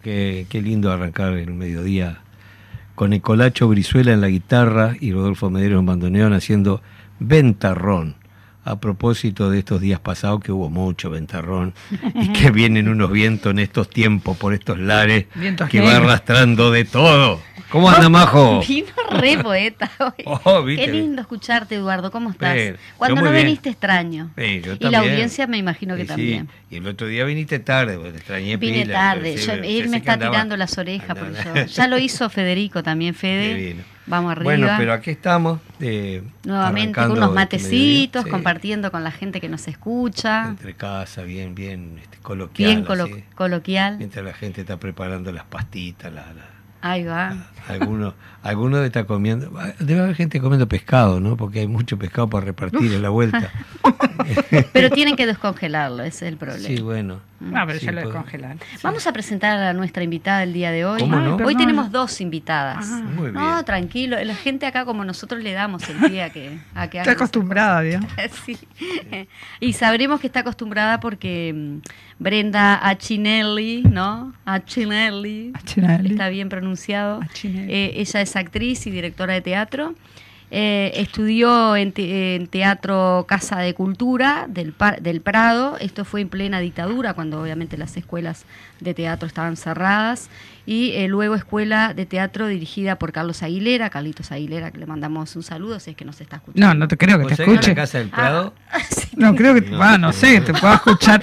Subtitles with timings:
[0.00, 2.20] Bueno, qué, qué lindo arrancar el mediodía
[2.94, 6.80] con Ecolacho Brizuela en la guitarra y Rodolfo Medero en bandoneón haciendo
[7.18, 8.16] Ventarrón.
[8.64, 11.74] A propósito de estos días pasados que hubo mucho ventarrón
[12.14, 16.70] y que vienen unos vientos en estos tiempos por estos lares Vientos que va arrastrando
[16.70, 17.40] de todo.
[17.70, 18.60] ¿Cómo anda, Majo?
[18.66, 20.24] Vino re poeta hoy.
[20.26, 20.64] Oh.
[20.64, 22.10] Qué lindo escucharte, Eduardo.
[22.10, 22.56] ¿Cómo estás?
[22.96, 23.44] Cuando no bien.
[23.46, 24.30] viniste extraño.
[24.36, 26.48] Sí, yo y la audiencia me imagino que Sí, también.
[26.70, 29.38] Y el otro día viniste tarde, porque te extrañé Vine pila, tarde.
[29.38, 31.16] sí, Yo- él me está andaba- tirando las orejas.
[31.18, 33.76] porque andaba- yo- ya lo hizo Federico también, Fede.
[34.06, 34.44] Vamos arriba.
[34.44, 35.60] Bueno, pero aquí estamos.
[35.80, 38.24] eh, Nuevamente con unos este matecitos.
[38.24, 40.46] Sí, compartiendo con la gente que nos escucha.
[40.48, 42.70] Entre casa, bien, bien este, coloquial.
[42.70, 43.24] Bien colo- así.
[43.34, 43.98] coloquial.
[43.98, 47.36] Mientras la gente está preparando las pastitas, la, la- Ahí va.
[47.68, 49.52] algunos, algunos está comiendo.
[49.78, 51.36] Debe haber gente comiendo pescado, ¿no?
[51.36, 53.50] Porque hay mucho pescado para repartir en la vuelta.
[54.72, 56.66] Pero tienen que descongelarlo, ese es el problema.
[56.66, 57.20] Sí, bueno.
[57.40, 58.12] No, pero Sí, ya lo puedo.
[58.12, 58.60] descongelan.
[58.82, 61.00] Vamos a presentar a nuestra invitada el día de hoy.
[61.00, 61.36] ¿Cómo no?
[61.36, 62.86] Hoy tenemos dos invitadas.
[62.90, 63.02] Ah.
[63.16, 63.64] Muy No, bien.
[63.64, 64.22] tranquilo.
[64.22, 68.00] La gente acá, como nosotros le damos el día que, a que Está acostumbrada, ¿vio?
[68.44, 68.58] Sí.
[69.58, 71.78] Y sabremos que está acostumbrada porque mm,
[72.20, 74.32] Brenda Achinelli, ¿no?
[74.44, 75.50] Achinelli.
[75.54, 76.10] Achinelli.
[76.12, 77.20] Está bien pronunciado.
[77.42, 79.94] Eh, ella es actriz y directora de teatro.
[80.52, 85.76] Eh, estudió en, te- en Teatro Casa de Cultura del, del Prado.
[85.80, 88.44] Esto fue en plena dictadura, cuando obviamente las escuelas
[88.80, 90.28] de teatro estaban cerradas.
[90.66, 95.34] Y eh, luego Escuela de Teatro dirigida por Carlos Aguilera, Carlitos Aguilera, que le mandamos
[95.36, 96.66] un saludo si es que nos está escuchando.
[96.68, 97.70] No, no te creo que ¿Vos te en escuche.
[97.70, 98.54] la Casa del Prado?
[98.88, 99.00] Sí.
[99.20, 101.22] No creo que, No, ah, no no, sé, te puedo escuchar.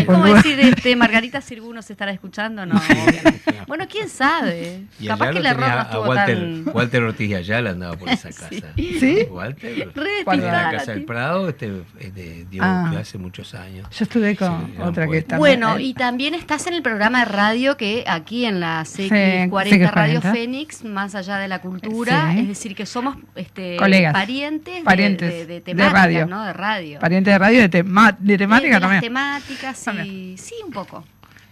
[0.00, 2.74] Es como decir, este, Margarita Sirgu nos estará escuchando, no.
[2.90, 3.42] obviamente.
[3.68, 4.84] bueno, quién sabe.
[4.98, 6.74] Y Capaz allá que lo el error tenía no a estuvo Walter, tan.
[6.74, 8.72] Walter Ortiz Ayala andaba por esa casa.
[8.76, 9.26] ¿Sí?
[9.30, 9.92] Walter.
[9.94, 12.88] Re la Casa del Prado este, este, dio Ah.
[12.90, 13.86] clase muchos años.
[13.96, 15.38] Yo estuve con Sí, otra que está.
[15.38, 19.90] Bueno, y también estás en el programa de radio que aquí en la CX40 CX40.
[19.92, 22.40] Radio Fénix, más allá de la cultura, Sí.
[22.40, 24.12] es decir, que somos este, Colegas.
[24.12, 26.26] parientes, de- Parientes de, de, de temáticas, radio.
[26.26, 26.44] ¿no?
[26.44, 26.98] De radio.
[27.00, 29.00] Pariente de radio de, tema- de De- temática de también.
[29.02, 30.38] temáticas, sí, También.
[30.38, 31.04] sí, un poco.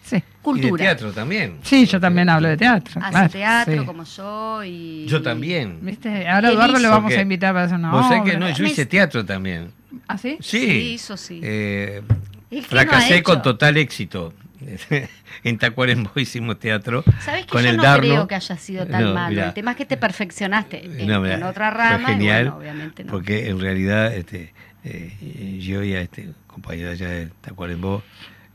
[0.03, 0.17] Sí.
[0.17, 0.85] Y de Cultura.
[0.85, 1.57] teatro también.
[1.63, 3.01] Sí, yo también hablo de teatro.
[3.01, 3.87] Hace claro, teatro sí.
[3.87, 5.07] como yo y...
[5.07, 5.79] Yo también.
[5.81, 6.29] ¿Viste?
[6.29, 8.51] Ahora Eduardo le vamos a invitar para hacer una Vos sabés que obra.
[8.51, 9.71] no, yo hice teatro también.
[10.07, 10.37] ¿Ah, sí?
[10.41, 10.61] Sí.
[10.61, 11.41] Sí, hizo, sí.
[11.43, 12.03] Eh,
[12.51, 14.35] ¿Y qué fracasé no con total éxito.
[15.45, 17.05] en Tacuarembó hicimos teatro.
[17.21, 18.01] ¿Sabes que con yo el no Darno.
[18.09, 19.31] creo que haya sido tan No, malo?
[19.31, 19.47] mirá.
[19.49, 22.49] El tema es que te perfeccionaste en, No, mirá, en otra fue rama genial, y
[22.49, 23.13] bueno, obviamente no.
[23.13, 24.53] Porque en realidad este,
[24.85, 28.03] eh, yo y a este compañero allá de Tacuarembó,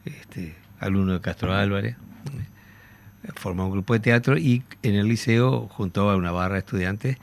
[0.06, 1.96] este, alumno de Castro Álvarez,
[3.36, 7.18] formó un grupo de teatro y en el liceo junto a una barra de estudiantes.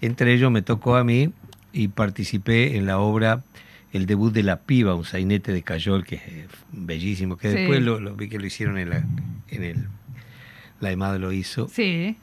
[0.00, 1.32] Entre ellos me tocó a mí
[1.72, 3.42] y participé en la obra
[3.92, 7.56] El debut de la piba, un sainete de Cayol que es eh, bellísimo, que Sí.
[7.56, 9.04] después lo, lo vi que lo hicieron en la
[9.48, 9.86] en el
[10.80, 12.16] la EMAD lo hizo Sí.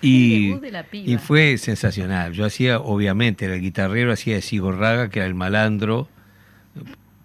[0.00, 1.10] y, El debut de la piba.
[1.10, 2.32] y fue sensacional.
[2.32, 6.08] Yo hacía, obviamente, era el guitarrero, hacía de Sigorraga, que era el malandro,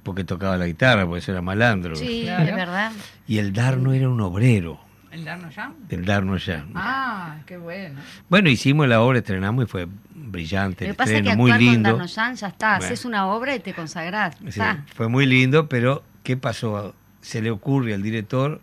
[0.04, 1.96] porque tocaba la guitarra, porque eso era malandro.
[1.96, 2.44] Sí, Claro.
[2.50, 2.92] es verdad.
[3.28, 4.80] Y el Darno era un obrero,
[5.12, 5.74] ¿El Darno ya?
[5.90, 6.66] el Darno ya.
[6.76, 8.00] Ah, qué bueno.
[8.30, 9.88] Bueno, hicimos la obra, estrenamos y fue
[10.32, 11.90] brillante, el estreno, muy con lindo.
[11.90, 12.86] Darnoyan ya está, Bueno.
[12.86, 14.38] haces una obra y te consagrás.
[14.50, 14.62] Sí,
[14.96, 16.94] fue muy lindo, pero ¿qué pasó?
[17.22, 18.62] Se le ocurre al director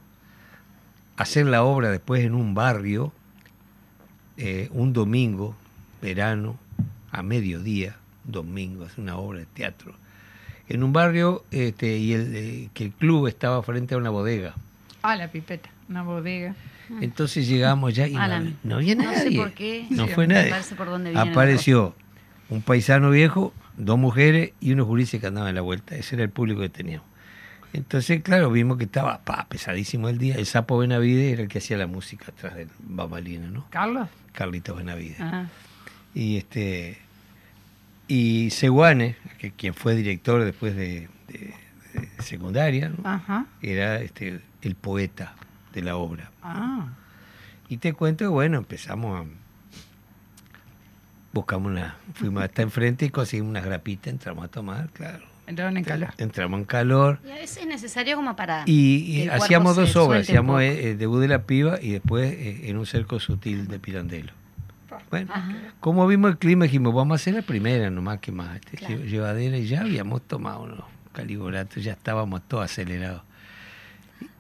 [1.17, 3.13] hacer la obra después en un barrio,
[4.37, 5.57] eh, un domingo,
[6.03, 6.59] verano,
[7.11, 9.95] a mediodía, domingo, hacer una obra de teatro.
[10.69, 14.55] En un barrio este, y el, eh, que el club estaba frente a una bodega.
[15.03, 16.55] Ah, la pipeta, una bodega.
[17.01, 19.37] Entonces llegamos ya y no, Alan, no había no sé nadie.
[19.39, 19.87] por qué.
[19.91, 20.51] No fue nadie.
[20.51, 21.95] parece por dónde Apareció
[22.49, 25.97] un paisano viejo, dos mujeres y unos gurises que andaban en la vuelta.
[25.97, 27.07] Ese era el público que teníamos.
[27.73, 30.37] Entonces, claro, vimos que estaba pa, pesadísimo el día.
[30.37, 33.67] El sapo Benavide era el que hacía la música atrás del bambalina, ¿no?
[33.71, 34.09] ¿Carlos?
[34.33, 35.17] Carlitos Benavide.
[35.21, 35.47] Ah.
[36.15, 36.99] Y este
[38.09, 41.53] y Seguane, que quien fue director después de, de-
[41.95, 42.99] de secundaria, ¿no?
[43.09, 43.47] Ajá.
[43.63, 45.35] era este el poeta
[45.77, 46.31] de la obra.
[46.43, 46.89] Ah.
[47.69, 49.25] Y te cuento que bueno, empezamos a
[51.33, 55.25] buscamos una, fuimos hasta enfrente y conseguimos unas grapitas, entramos a tomar, claro.
[55.47, 56.09] Entraron en calor.
[56.19, 58.65] Entramos en calor Y a veces es necesario como para...
[58.67, 62.79] y, hacíamos dos obras, hacíamos eh, el debut de la piba y después eh, en
[62.79, 64.33] un cerco sutil de Pirandello.
[65.11, 65.55] Bueno, Ajá.
[65.79, 69.05] como vimos el clima dijimos, vamos a hacer la primera nomás que más, este, Claro.
[69.05, 73.23] llevadera y ya habíamos tomado unos caliboratos, ya estábamos todos acelerados.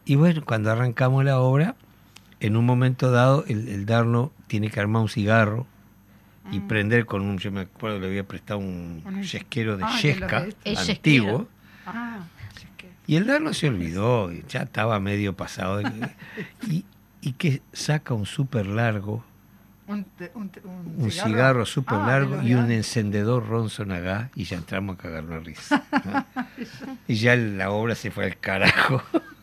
[0.06, 1.74] Y bueno, cuando arrancamos la obra,
[2.40, 5.66] en un momento dado el, el Darno tiene que armar un cigarro
[6.52, 6.68] y Mm.
[6.68, 11.48] prender con un, yo me acuerdo le había prestado un yesquero de Ah, yesca antiguo.
[11.84, 12.20] Ah,
[13.08, 15.78] Y el Darno se olvidó, ya estaba medio pasado.
[15.78, 16.08] de-
[16.70, 16.84] y,
[17.20, 19.24] y que saca un súper largo,
[19.88, 23.46] Un, te- un, te- un un cigarro, cigarro súper Ah, largo y un de- encendedor
[23.48, 25.82] Ronson acá, y ya entramos a cagarnos risa.
[26.04, 26.26] ¿no?
[27.08, 29.02] y ya la obra se fue al carajo.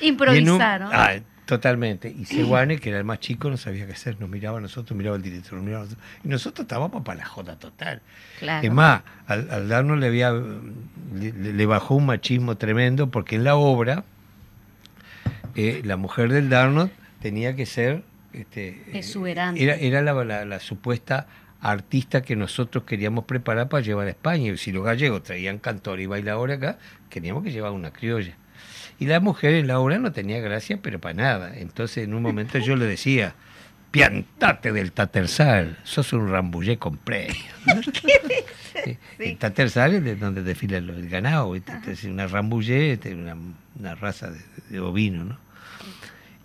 [0.00, 0.90] Un- Improvisaron.
[0.92, 1.12] ah,
[1.46, 2.08] totalmente.
[2.10, 4.18] Y Seguane, que era el más chico, no sabía qué hacer.
[4.20, 6.06] Nos miraba a nosotros, miraba al director, nos miraba a nosotros.
[6.24, 8.00] Y nosotros estábamos para la joda total.
[8.38, 8.66] claro.
[8.66, 13.44] Es más, al, al darnos le, había, le, le bajó un machismo tremendo porque en
[13.44, 14.04] la obra
[15.54, 18.02] eh, la mujer del Darno tenía que ser...
[18.32, 19.62] Este, eh, Exuberante.
[19.62, 21.26] Era, era la, la- la supuesta
[21.60, 24.52] artista que nosotros queríamos preparar para llevar a España.
[24.52, 28.36] Y si los gallegos traían cantor y bailadora acá, queríamos que llevar una criolla.
[28.98, 31.52] Y la mujer en la obra no tenía gracia, pero para nada.
[31.56, 33.34] Entonces en un momento yo le decía,
[33.90, 37.34] piantate del Tatersal, sos un rambullé con premio.
[38.84, 43.36] Sí, El Tatersal es de donde desfila el, ganado, entonces una rambullé, una
[43.78, 45.38] una raza de, de ovino, ¿no?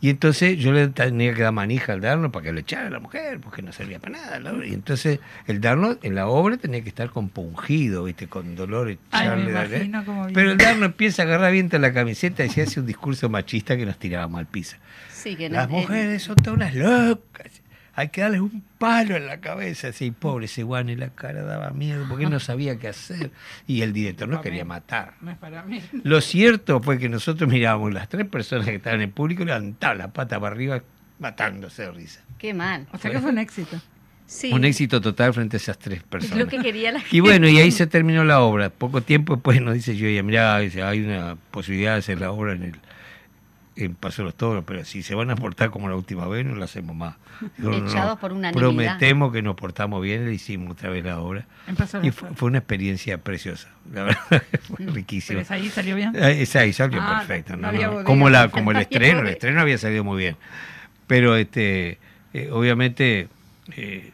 [0.01, 2.89] Y entonces yo le tenía que dar manija al darno para que lo echara a
[2.89, 4.39] la mujer, porque no servía para nada.
[4.39, 4.63] ¿no?
[4.63, 8.27] Y entonces el darno en la obra tenía que estar compungido, ¿viste?
[8.27, 8.87] con dolor.
[9.11, 10.01] Ay, echarle, viene.
[10.33, 13.27] Pero el darno empieza a agarrar viento en la camiseta y se hace un discurso
[13.29, 14.77] machista que nos tirábamos al piso.
[15.11, 17.58] Sí, que no- Las eh, mujeres son todas unas locas.
[17.99, 19.89] Hay que darles un palo en la cabeza.
[19.89, 23.31] Así, pobre ese guan en la cara daba miedo porque no sabía qué hacer.
[23.67, 25.15] Y el director Para quería matar.
[25.19, 25.81] No es para mí.
[26.03, 29.97] Lo cierto fue que nosotros mirábamos las tres personas que estaban en el público levantaban
[29.97, 30.81] la pata para arriba
[31.19, 32.21] matándose de risa.
[32.37, 32.87] Qué mal.
[32.93, 33.81] O sea que fue un éxito.
[34.25, 34.53] Sí.
[34.53, 36.37] Un éxito total frente a esas tres Es personas.
[36.37, 37.17] lo que quería la gente.
[37.17, 38.69] Y bueno, y ahí se terminó la obra.
[38.69, 42.53] Poco tiempo después nos dice yo, mirá, dice, hay una posibilidad de hacer la obra
[42.53, 42.75] en el
[43.79, 46.45] en Paso de los Toros, pero si se van a portar como la última vez,
[46.45, 47.15] no la hacemos más.
[47.57, 48.59] Digo, no, no, Echados por unanimidad.
[48.67, 51.45] Prometemos que nos portamos bien, le hicimos otra vez la obra.
[52.03, 54.21] Y fue, una experiencia preciosa, la verdad,
[54.61, 55.41] fue Pero riquísima.
[55.41, 56.15] esa ahí salió bien.
[56.15, 57.55] Eh, Esa ahí salió Ah, perfecto.
[57.55, 58.03] no.
[58.03, 60.35] Como, la, como el estreno, el estreno había salido muy bien.
[61.07, 61.97] Pero este,
[62.33, 63.29] eh, obviamente,
[63.75, 64.11] eh,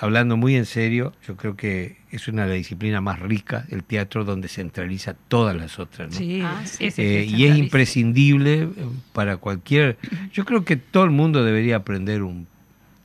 [0.00, 3.84] hablando muy en serio, yo creo que es una de las disciplinas más ricas, el
[3.84, 6.10] teatro, donde centraliza todas las otras.
[6.10, 6.16] ¿no?
[6.16, 6.88] Sí, Ah, sí.
[6.96, 8.68] Eh, y es imprescindible eh,
[9.12, 9.98] para cualquier.
[10.32, 12.46] Yo creo que todo el mundo debería aprender un,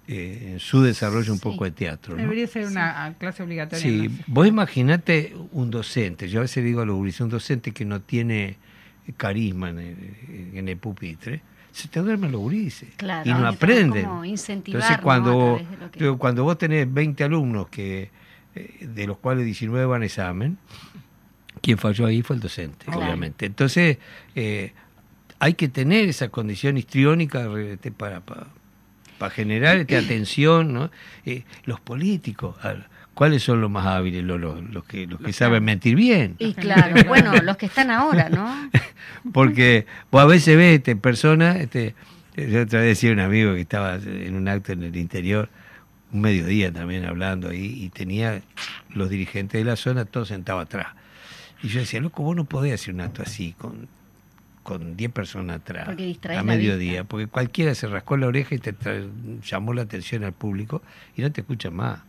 [0.07, 1.43] eh, en su desarrollo un Sí.
[1.43, 2.15] poco de teatro.
[2.15, 2.21] ¿no?
[2.21, 3.83] Debería ser una clase obligatoria.
[3.83, 8.01] Sí, vos imaginate un docente, yo a veces digo a los un docente que no
[8.01, 8.57] tiene
[9.17, 9.97] carisma en el,
[10.57, 11.41] en el pupitre,
[11.75, 14.07] se te duermen los gurises Claro, y no aprenden.
[14.23, 15.59] Entonces cuando,
[15.91, 18.09] que- cuando vos tenés 20 alumnos que
[18.55, 20.57] eh, de los cuales 19 van a examen,
[21.61, 23.01] quien falló ahí fue el docente, Claro.
[23.01, 23.45] obviamente.
[23.45, 23.97] Entonces
[24.35, 24.71] eh,
[25.39, 28.47] hay que tener esa condición histriónica este, para, para,
[29.17, 30.91] para generar esta atención, ¿no?
[31.25, 34.23] Eh, los políticos, al- ¿cuáles son los más hábiles?
[34.23, 36.35] Los, los, los que, los que saben mentir bien.
[36.37, 38.69] Y claro, bueno, los que están ahora, ¿no?
[39.33, 41.95] Porque vos a veces ves este, personas, este,
[42.35, 45.49] yo otra vez decía un amigo que estaba en un acto en el interior,
[46.11, 48.41] un mediodía también hablando ahí, y tenía
[48.93, 50.87] los dirigentes de la zona todos sentados atrás.
[51.63, 53.87] Y yo decía, loco, vos no podés hacer un acto así, con
[54.65, 58.73] con 10 personas atrás, a mediodía, porque cualquiera se rascó la oreja y te
[59.43, 60.81] llamó la atención al público
[61.15, 61.99] y no te escucha más.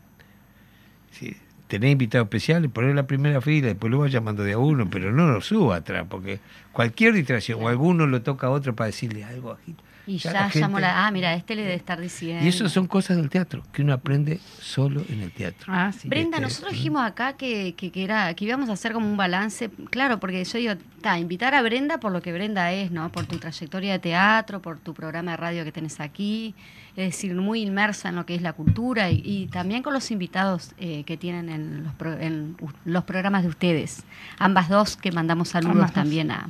[1.10, 1.36] Si
[1.68, 5.12] tenés invitado especial y la primera fila, después lo vas llamando de a uno, pero
[5.12, 6.40] no lo suba atrás, porque
[6.76, 9.82] cualquier distracción, o alguno lo toca a otro para decirle algo bajito.
[10.08, 11.04] Y Ya ya, la gente- llamó la.
[11.04, 12.44] Ah, mira, este le debe estar diciendo.
[12.44, 15.66] Y eso son cosas del teatro, que uno aprende solo en el teatro.
[15.74, 16.06] Ah, sí.
[16.08, 19.16] Brenda, Este, nosotros dijimos acá que, que, que era, que íbamos a hacer como un
[19.16, 23.10] balance, claro, porque yo digo, ta, invitar a Brenda por lo que Brenda es, ¿no?
[23.10, 26.54] Por tu trayectoria de teatro, por tu programa de radio que tenés aquí,
[26.94, 30.12] es decir, muy inmersa en lo que es la cultura y, y también con los
[30.12, 34.04] invitados eh, que tienen en los, pro- en u- los programas de ustedes.
[34.38, 36.48] Ambas dos que mandamos saludos Ambas también a.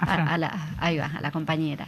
[0.00, 1.86] a, a la, ahí va, a la compañera.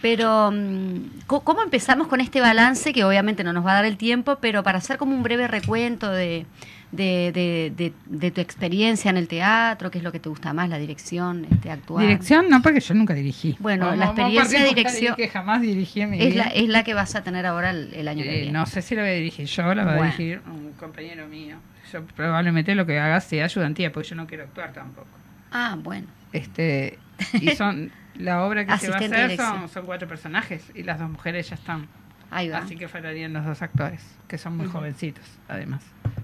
[0.00, 2.92] Pero, mm, co- ¿cómo empezamos con este balance?
[2.92, 5.48] Que obviamente no nos va a dar el tiempo, pero para hacer como un breve
[5.48, 6.46] recuento de,
[6.92, 10.52] de, de- de- de tu experiencia en el teatro, qué es lo que te gusta
[10.52, 12.02] más, la dirección, este, actuar.
[12.06, 13.56] Dirección, no, porque yo nunca dirigí.
[13.58, 16.44] Bueno, Vamos- la vamos experiencia de dirección- Que jamás dirigí en mi es, vida.
[16.44, 18.52] la, es la que vas a tener ahora el, el año que Eh, viene.
[18.52, 21.56] no sé si la voy a dirigir yo, la va a dirigir un compañero mío.
[21.92, 25.08] Yo probablemente lo que haga sea ayudantía, porque yo no quiero actuar tampoco.
[25.50, 26.06] Ah, bueno.
[26.32, 26.98] Este,
[27.40, 31.10] y son la obra que se va a hacer son, cuatro personajes y las dos
[31.10, 31.86] mujeres ya están.
[32.30, 32.58] Ahí va.
[32.58, 35.82] Así que faltarían los dos actores, que son muy jovencitos, además.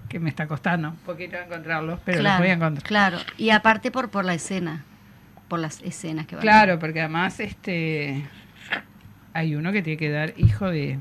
[0.08, 2.86] Que me está costando un poquito encontrarlos, pero claro, los voy a encontrar.
[2.86, 4.84] Claro, y aparte por, por la escena,
[5.48, 8.24] por las escenas que van a Claro, porque además este
[9.32, 10.98] hay uno que tiene que dar hijo de,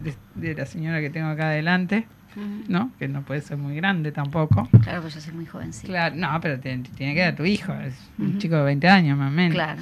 [0.00, 2.06] de, de la señora que tengo acá adelante,
[2.68, 2.92] ¿no?
[2.98, 4.68] Que no puede ser muy grande tampoco.
[4.82, 5.88] Claro, pues yo soy muy jovencita.
[5.88, 9.16] Claro, no, pero te- tiene que dar tu hijo, es un chico de 20 años
[9.18, 9.54] más o menos.
[9.54, 9.80] Claro.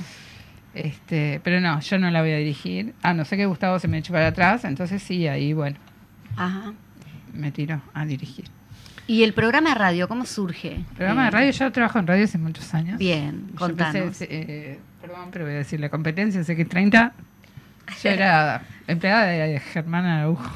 [0.74, 2.94] Este, pero no, yo no la voy a dirigir.
[3.02, 5.76] A no ser que Gustavo se me eche para atrás, entonces sí, ahí bueno,
[6.36, 6.72] Ajá.
[7.32, 8.44] me tiro a dirigir.
[9.06, 10.74] ¿Y el programa de radio, cómo surge?
[10.74, 12.98] El programa de Eh, radio, yo trabajo en radio hace muchos años.
[12.98, 14.20] Bien, Yo contanos.
[14.20, 17.12] eh, perdón, pero voy a decir la competencia, sé que 30.
[18.02, 20.50] Yo era empleada de Germán Araujo.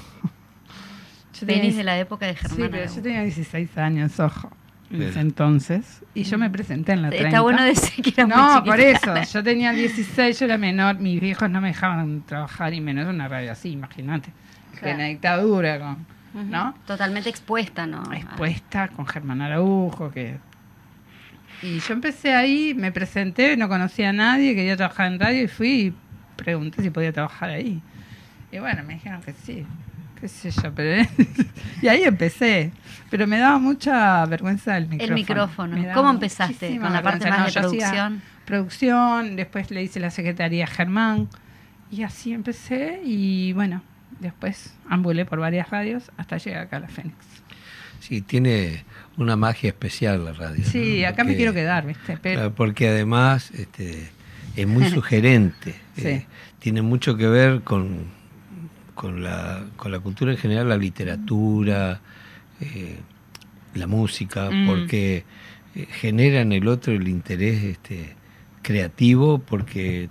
[1.40, 2.56] Yo tenía Venís de la época de Germán.
[2.56, 4.50] Sí, pero yo tenía 16 años, ojo,
[4.90, 6.02] en ese entonces.
[6.14, 7.28] Y yo me presenté en la 30.
[7.28, 9.14] Está bueno decir que era muy No, por eso.
[9.32, 10.98] Yo tenía 16, yo era menor.
[10.98, 14.30] Mis viejos no me dejaban trabajar y menos en una radio así, imagínate.
[14.72, 14.88] Claro.
[14.90, 16.06] En la dictadura, con.
[16.34, 16.74] ¿no?
[16.86, 18.02] Totalmente expuesta, ¿no?
[18.12, 20.38] expuesta con Germán Araujo, que...
[21.62, 25.48] Y yo empecé ahí, me presenté, no conocía a nadie, quería trabajar en radio y
[25.48, 25.94] fui y
[26.36, 27.82] pregunté si podía trabajar ahí.
[28.50, 29.66] Y bueno, me dijeron que sí,
[30.20, 31.02] qué sé yo, pero...
[31.82, 32.72] y ahí empecé,
[33.10, 35.14] pero me daba mucha vergüenza el micrófono.
[35.14, 35.94] El micrófono.
[35.94, 36.78] ¿Cómo empezaste?
[36.78, 38.22] ¿Con la parte más de No, hacía producción?
[38.44, 41.28] producción, después le hice la secretaría a Germán
[41.90, 43.82] y así empecé y bueno,
[44.20, 47.16] después ambulé por varias radios hasta llegar acá a la Fénix.
[48.00, 48.84] Sí, tiene
[49.18, 50.64] una magia especial la radio.
[50.64, 51.08] Sí, ¿no?
[51.08, 52.18] acá me quiero quedar, ¿viste?
[52.22, 54.10] Pero, Claro, Porque además este,
[54.56, 55.74] es muy sugerente.
[55.96, 56.08] Sí.
[56.08, 56.26] eh,
[56.58, 58.06] tiene mucho que ver con,
[59.00, 62.00] con, la, con la cultura en general, la literatura,
[62.60, 62.98] eh,
[63.74, 64.66] la música, Mm.
[64.66, 65.24] porque
[65.74, 68.14] eh, genera en el otro el interés este,
[68.60, 70.10] creativo, porque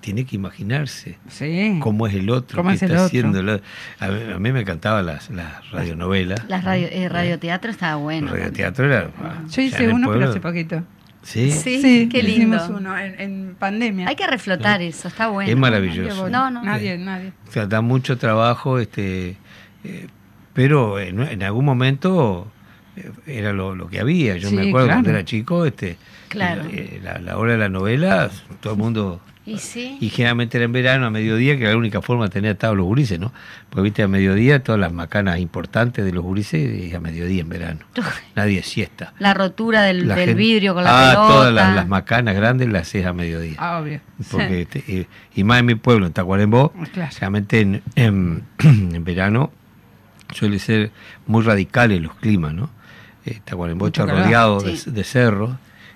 [0.00, 1.76] tiene que imaginarse sí.
[1.80, 3.06] cómo es el otro, ¿Cómo qué es el está otro?
[3.08, 3.40] haciendo.
[3.40, 3.66] el otro.
[4.00, 6.44] A mí, a mí me encantaban las, las radionovelas.
[6.48, 8.28] Las radio, eh, radioteatro estaba bueno.
[8.28, 9.10] El radioteatro era.
[9.50, 10.82] Yo hice uno, pero hace poquito.
[11.22, 12.56] Sí, Sí, qué lindo.
[12.56, 14.08] Hicimos uno en, en pandemia.
[14.08, 15.50] Hay que reflotar eso, está bueno.
[15.50, 16.28] Es maravilloso.
[16.28, 16.62] Nadie, No, no.
[16.64, 17.32] Nadie, nadie.
[17.48, 19.36] O sea, da mucho trabajo, este,
[19.84, 20.06] eh,
[20.52, 22.50] pero en, en algún momento
[22.96, 24.36] eh, era lo, lo que había.
[24.36, 25.00] Yo me acuerdo claro.
[25.02, 25.96] cuando era chico, este,
[26.28, 26.64] Claro.
[26.72, 29.98] eh, la, la hora de la novela, todo el mundo, Y sí.
[30.00, 32.76] y generalmente era en verano, a mediodía, que era la única forma de tener atados
[32.76, 33.32] los gurises, ¿no?
[33.70, 37.48] Porque viste, a mediodía todas las macanas importantes de los gurises, es a mediodía en
[37.48, 37.80] verano.
[38.36, 39.14] Nadie siesta.
[39.18, 41.28] La rotura del, La del gente- vidrio con la ah, pelota.
[41.34, 43.56] todas las, las macanas grandes las haces a mediodía.
[43.58, 44.00] Ah, obvio.
[44.30, 47.10] Porque, este, eh, y más en mi pueblo, en Tacuarembó, Claro.
[47.18, 49.50] realmente en, en- en verano
[50.32, 50.92] suele ser
[51.26, 52.70] muy radicales los climas, ¿no?
[53.26, 55.50] Eh, Tacuarembó está rodeado de, de cerros,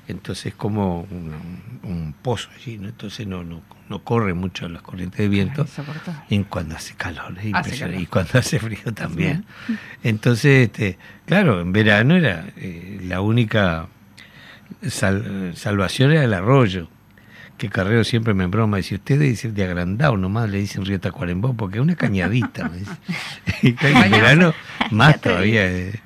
[0.09, 1.35] entonces es como un,
[1.83, 2.89] un pozo allí, ¿no?
[2.89, 5.67] Entonces no, no, no corre mucho las corrientes de viento.
[6.31, 8.03] En cuando hace calor, es Hace impresionante, calor.
[8.03, 9.45] y cuando hace frío también.
[10.03, 13.89] Entonces, este, claro, en verano era eh, la única
[14.89, 16.89] sal- salvación era el arroyo.
[17.59, 21.55] Que Carrero siempre me broma, dice, ustedes dicen de agrandado nomás, le dicen Río Tacuarembó,
[21.55, 22.71] porque es una cañadita.
[23.63, 24.53] Y en verano
[24.91, 25.67] más todavía.
[25.67, 26.01] eh.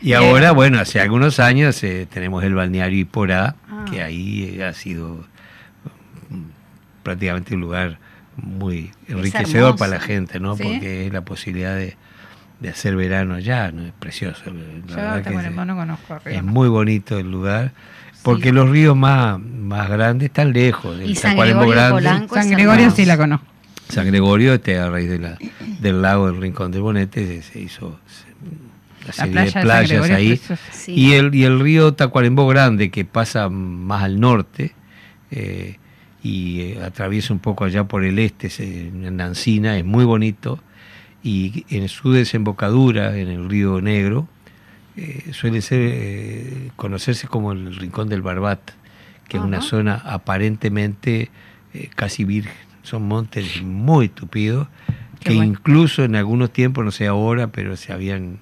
[0.00, 3.84] Y ahora, bueno, hace algunos años eh, tenemos el balneario Iporá, Ah.
[3.90, 5.24] que ahí eh, ha sido
[6.30, 6.42] mm,
[7.02, 7.98] prácticamente un lugar
[8.36, 10.56] muy enriquecedor para la gente, ¿no?
[10.56, 10.62] ¿Sí?
[10.62, 11.96] Porque es la posibilidad de,
[12.60, 13.84] de hacer verano allá, ¿no?
[13.84, 14.42] Es precioso.
[14.46, 16.36] La Yo verdad que es, no conozco arriba.
[16.38, 17.72] es muy bonito el lugar,
[18.22, 20.96] porque los ríos más, más grandes están lejos.
[21.04, 21.60] Y San Gregorio
[21.96, 23.46] de Grande, San Gregorio sí la conozco.
[23.88, 25.38] San Gregorio, este, a raíz de la,
[25.80, 28.28] del lago del Rincón del Bonete, se, se hizo se-
[29.08, 30.40] La serie playa de de San playas ahí.
[30.72, 30.92] Sí.
[30.94, 34.72] Y el, y el río Tacuarembó Grande, que pasa más al norte
[35.30, 35.76] eh,
[36.22, 40.60] y eh, atraviesa un poco allá por el este, se- en Nancina, es muy bonito.
[41.22, 44.28] Y en su desembocadura, en el río Negro,
[44.96, 48.60] eh, suele ser eh, conocerse como el Rincón del Barbat,
[49.28, 49.94] que es una zona
[50.48, 51.30] aparentemente
[51.74, 52.52] eh, casi virgen.
[52.82, 54.68] Son montes muy tupidos,
[55.20, 55.50] Qué que bueno.
[55.52, 58.38] incluso en algunos tiempos, no sé ahora, pero se habían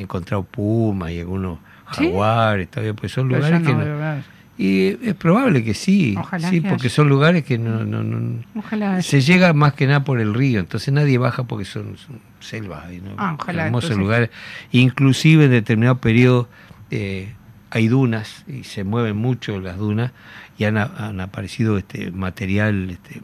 [0.00, 1.58] encontrado pumas y algunos
[1.92, 2.04] ¿Sí?
[2.06, 4.22] jaguares, todavía, pues son lugares que no
[4.60, 6.94] y es probable que sí, Ojalá sí, que porque haya.
[6.96, 9.00] son lugares que no, no, no- Ojalá.
[9.02, 12.90] se llega más que nada por el río, entonces nadie baja porque son, son selvas,
[13.00, 13.12] ¿no?
[13.18, 14.30] Ah, ojalá, hermosos entonces- lugares,
[14.72, 16.48] inclusive en determinado periodo
[16.90, 17.34] eh,
[17.70, 20.10] hay dunas y se mueven mucho las dunas
[20.58, 23.22] y han, aparecido este material este,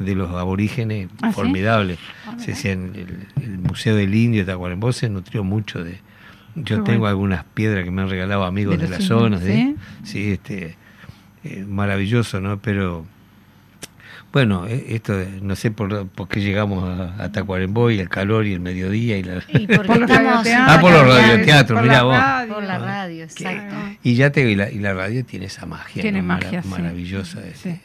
[0.00, 1.34] de los aborígenes ¿Ah, sí?
[1.34, 1.96] formidable.
[2.38, 6.00] Se decía en el, el Museo del Indio de Tacuarembó se nutrió mucho de...
[6.54, 7.06] Yo Qué tengo bueno.
[7.08, 9.46] algunas piedras que me han regalado amigos De de, la zona, ¿sí?
[9.46, 9.76] ¿sí?
[10.04, 10.76] Sí, este,
[11.44, 12.58] eh, maravilloso, ¿no?
[12.58, 13.06] Pero
[14.32, 18.08] bueno, eh, esto de- no sé por, por qué llegamos a, a Tacuarembó y el
[18.08, 22.16] calor y el mediodía y la Y Por los Ah, por los radioteatros, mirá vos.
[22.54, 23.74] Por la radio, exacto.
[24.02, 26.28] y ya te y la, y la radio tiene esa magia, Tiene ¿no?
[26.28, 26.68] Mara- magia, sí.
[26.68, 27.40] maravillosa.
[27.46, 27.80] este, Sí.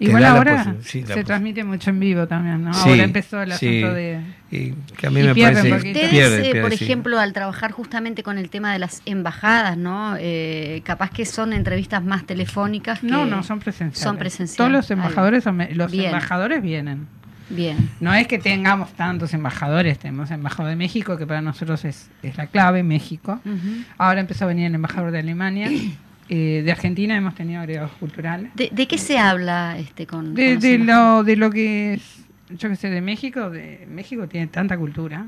[0.00, 2.74] Igual ahora sí, se transmite mucho en vivo también, ¿no?
[2.74, 3.78] Sí, ahora empezó el sí.
[3.78, 4.20] asunto de...
[4.50, 5.72] y que a mí y me parece.
[5.72, 6.84] Ustedes, pierde, eh, pierde, por sí.
[6.84, 10.16] ejemplo, al trabajar justamente con el tema de las embajadas, ¿no?
[10.18, 13.00] Eh, capaz que son entrevistas más telefónicas.
[13.00, 13.06] Que...
[13.06, 14.02] No, no, son presenciales.
[14.02, 14.56] Son presenciales.
[14.56, 16.06] Todos los embajadores, son- los Bien.
[16.06, 17.06] embajadores vienen.
[17.50, 17.90] Bien.
[18.00, 22.36] No es que tengamos tantos embajadores, tenemos embajador de México, que para nosotros es, es
[22.36, 23.38] la clave, México.
[23.44, 23.84] Ujú.
[23.98, 25.70] Ahora empezó a venir el embajador de Alemania.
[26.28, 28.50] Eh, de Argentina hemos tenido agregados culturales.
[28.54, 32.24] ¿De, de qué se habla este con, De, con de lo, de lo que es,
[32.50, 35.26] yo que sé, de México, de México tiene tanta cultura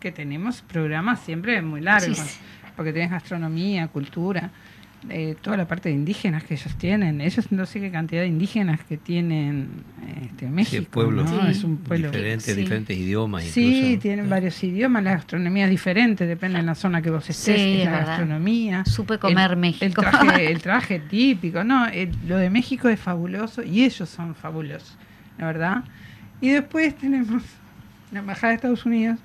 [0.00, 2.38] que tenemos programas siempre muy largos, Sí, sí.
[2.76, 4.50] porque tenés gastronomía, cultura,
[5.10, 7.20] eh, toda la parte de indígenas que ellos tienen.
[7.20, 9.68] Ellos no sé qué cantidad de indígenas que tienen
[10.24, 10.86] este, México.
[10.90, 11.42] pueblos ¿no?
[11.42, 11.46] Sí.
[11.50, 12.10] Es un pueblo.
[12.10, 12.60] diferentes, sí.
[12.60, 14.02] diferentes idiomas Sí, incluso.
[14.02, 17.72] tienen varios idiomas, la gastronomía es diferente, depende de la zona que vos estés, Sí,
[17.74, 18.06] es es la verdad.
[18.08, 18.84] gastronomía.
[18.84, 19.84] Supe comer el, México.
[19.84, 24.34] El traje, el traje típico, no, el- lo de México es fabuloso y ellos son
[24.34, 24.96] fabulosos,
[25.38, 25.84] la verdad.
[26.40, 27.42] Y después tenemos
[28.12, 29.18] la Embajada de Estados Unidos,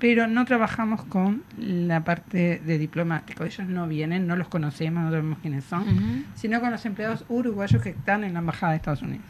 [0.00, 3.44] pero no trabajamos con la parte de diplomático.
[3.44, 7.80] Ellos no vienen, no los conocemos, no sabemos quiénes son, sino con los empleados uruguayos
[7.82, 9.24] que están en la Embajada de Estados Unidos,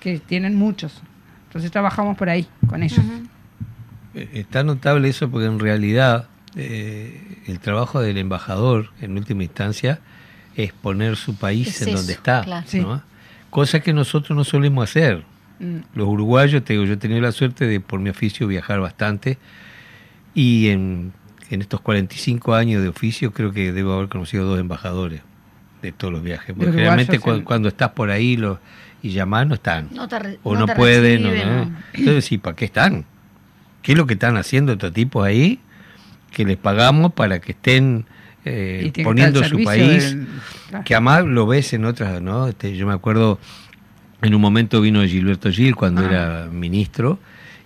[0.00, 1.02] que tienen muchos.
[1.48, 3.04] Entonces trabajamos por ahí, con ellos.
[4.14, 9.98] Eh, Está notable eso porque en realidad eh, el trabajo del embajador, en última instancia,
[10.54, 12.42] es poner su país Es en eso, donde está.
[12.42, 12.66] claro.
[12.68, 12.80] Sí.
[12.80, 13.02] ¿no?
[13.50, 15.24] Cosa que nosotros no solemos hacer.
[15.58, 15.76] Mm.
[15.94, 19.38] Los uruguayos, te digo, yo he tenido la suerte de por mi oficio viajar bastante
[20.34, 21.12] y en,
[21.50, 25.22] en estos 45 años de oficio creo que debo haber conocido dos embajadores
[25.82, 26.54] de todos los viajes.
[26.54, 28.58] Porque generalmente cu- en- cuando estás por ahí lo,
[29.02, 29.88] y llamás no están.
[29.92, 31.24] No te re- o no no, te pueden.
[31.26, 31.72] o no.
[31.94, 33.04] Entonces, sí, ¿para qué están?
[33.82, 35.60] ¿Qué es lo que están haciendo estos tipos ahí?
[36.32, 38.04] Que les pagamos para que estén
[38.44, 40.26] eh, poniendo su país del-
[40.68, 40.84] claro.
[40.84, 42.46] que además lo ves en otras, ¿no?
[42.48, 43.38] Este, yo me acuerdo,
[44.22, 46.06] en un momento vino Gilberto Gil cuando Ah.
[46.06, 47.18] era ministro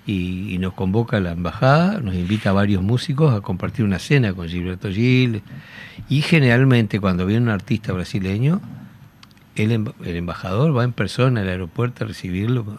[0.07, 3.99] y, y nos convoca a la embajada, nos invita a varios músicos a compartir una
[3.99, 5.43] cena con Gilberto Gil
[6.09, 8.61] y generalmente cuando viene un artista brasileño,
[9.57, 12.79] el, em- el embajador va en persona al aeropuerto a recibirlo.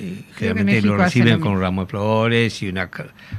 [0.00, 1.62] Este, generalmente lo hace reciben lo con mismo.
[1.62, 2.90] ramos de flores y una,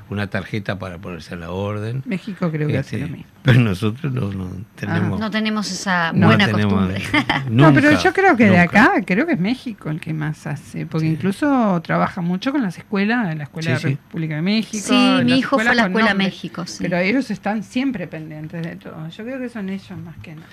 [0.10, 2.02] una tarjeta para ponerse a la orden.
[2.06, 3.32] México creo que hace Este, lo mismo.
[3.44, 5.20] Pero nosotros no, no tenemos...
[5.20, 6.98] No tenemos esa no buena tenemos, costumbre.
[7.02, 8.64] eh, no, pero nunca, yo creo que de nunca.
[8.64, 11.14] acá, creo que es México el que más hace, porque Sí.
[11.14, 13.88] incluso trabaja mucho con las escuelas, en la Escuela Sí, de sí.
[14.02, 14.84] República de México.
[14.88, 16.28] Sí, mi hijo fue a la Escuela nombre.
[16.28, 16.78] México, sí.
[16.84, 19.10] Pero ellos están siempre pendientes de todo.
[19.10, 20.48] Yo creo que son ellos más que nada.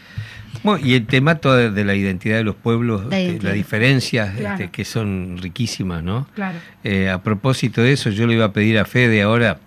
[0.63, 3.45] Bueno, y el tema todo de, la identidad de los pueblos, este, identidad.
[3.45, 4.55] las diferencias Claro.
[4.57, 6.27] este, que son riquísimas, ¿no?
[6.35, 6.59] Claro.
[6.85, 9.59] Eh, a propósito de eso, yo le iba a pedir a Fede ahora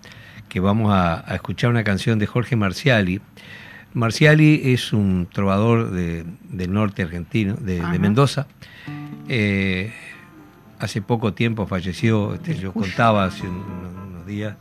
[0.48, 3.20] que vamos a, a escuchar una canción de Jorge Marciali.
[3.92, 7.80] Marciali es un trovador de- del norte argentino, de.
[7.98, 8.46] Mendoza.
[9.28, 9.92] Eh,
[10.78, 13.64] hace poco tiempo falleció, este, yo contaba hace un-
[14.12, 14.56] unos días,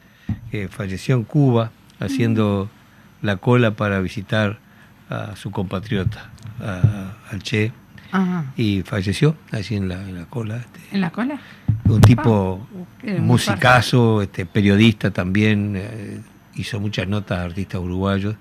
[0.51, 2.69] que falleció en Cuba haciendo
[3.21, 4.59] la cola para visitar
[5.13, 7.71] a su compatriota, a- al Che,
[8.11, 8.45] Ajá.
[8.57, 10.57] y falleció allí en la, en la cola.
[10.57, 11.39] este, ¿En la cola?
[11.85, 12.65] un tipo
[13.19, 16.21] musicazo, este, periodista también, eh,
[16.55, 18.35] hizo muchas notas a artistas uruguayos,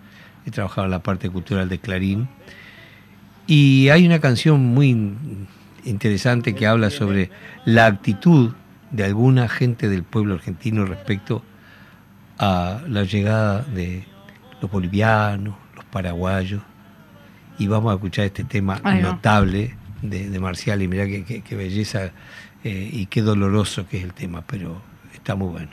[0.46, 2.28] he trabajado en la parte cultural de Clarín.
[3.46, 5.48] Y hay una canción muy in-
[5.84, 7.30] interesante que habla sobre
[7.64, 8.52] la actitud
[8.90, 11.42] de alguna gente del pueblo argentino respecto
[12.38, 14.04] a la llegada de
[14.60, 15.54] los bolivianos,
[15.92, 16.62] paraguayos.
[17.58, 21.54] Y vamos a escuchar este tema notable de, de Marcial y mirá qué, qué- qué
[21.54, 22.10] belleza
[22.64, 24.80] eh, y qué doloroso que es el tema, pero
[25.14, 25.70] está muy bueno.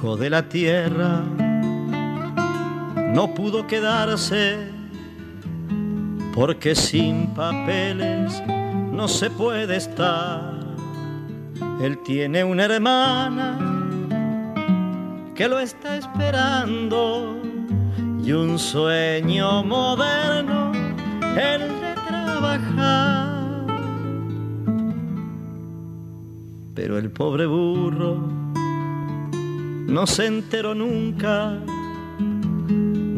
[0.00, 1.20] Hijo de la tierra,
[3.12, 4.56] no pudo quedarse
[6.34, 10.54] porque sin papeles no se puede estar.
[11.82, 13.58] Él tiene una hermana
[15.34, 17.36] que lo está esperando
[18.24, 20.72] y un sueño moderno,
[21.36, 23.66] el de trabajar.
[26.74, 28.39] Pero el pobre burro
[29.90, 31.58] no se enteró nunca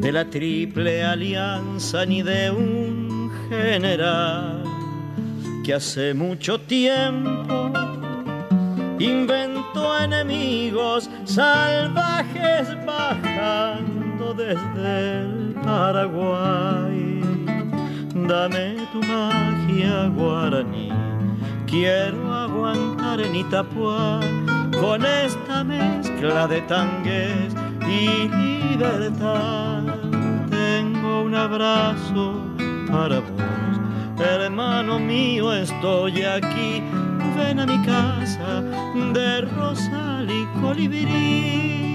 [0.01, 4.65] de la triple alianza ni de un general
[5.65, 7.71] que hace mucho tiempo
[8.99, 17.21] inventó enemigos salvajes bajando desde el Paraguay.
[18.15, 20.91] Dame tu magia guaraní,
[21.67, 24.21] quiero aguantar en Itapuá
[24.83, 27.55] con esta mezcla de tangues
[27.87, 29.85] y libertad.
[30.51, 32.45] Tengo un abrazo
[32.91, 33.81] para vos,
[34.19, 36.83] hermano mío, estoy aquí.
[37.37, 38.61] Ven a mi casa
[39.15, 41.92] de rosal y colibrí.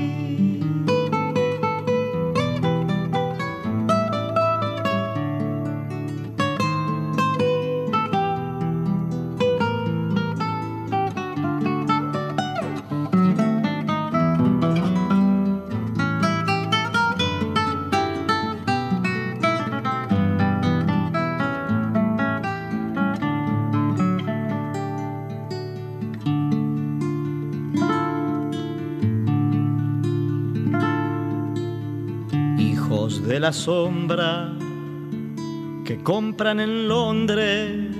[33.47, 34.51] La sombra
[35.85, 37.95] que compran en Londres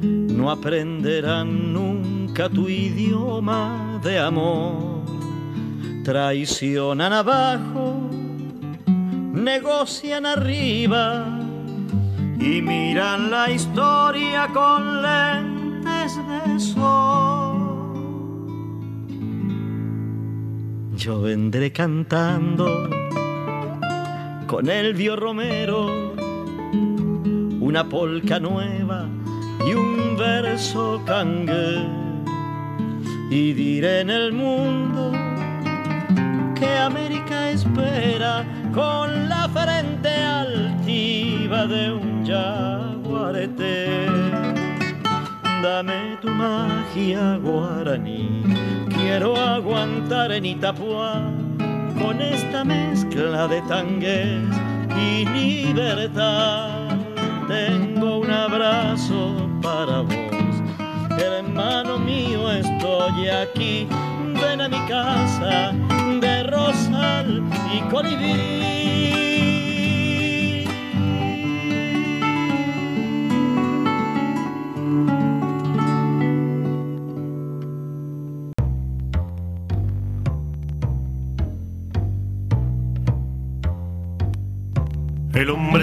[0.00, 5.02] no aprenderán nunca tu idioma de amor.
[6.04, 8.08] Traicionan abajo,
[9.32, 11.26] negocian arriba
[12.38, 17.58] y miran la historia con lentes de sol.
[20.94, 23.07] Yo vendré cantando
[24.48, 26.14] con Elvio Romero.
[27.60, 29.06] Una polca nueva
[29.66, 31.86] y un verso cangue
[33.30, 35.12] y diré en el mundo
[36.58, 44.06] que América espera con la frente altiva de un jaguarete.
[45.62, 48.42] Dame tu magia guaraní,
[48.96, 51.37] quiero aguantar en Itapuá
[51.98, 54.42] con esta mezcla de tangues
[54.96, 56.96] y libertad.
[57.46, 60.62] Tengo un abrazo para vos,
[61.18, 63.88] hermano mío, estoy aquí.
[64.40, 65.72] Ven a mi casa
[66.20, 68.77] de rosal y colibrí.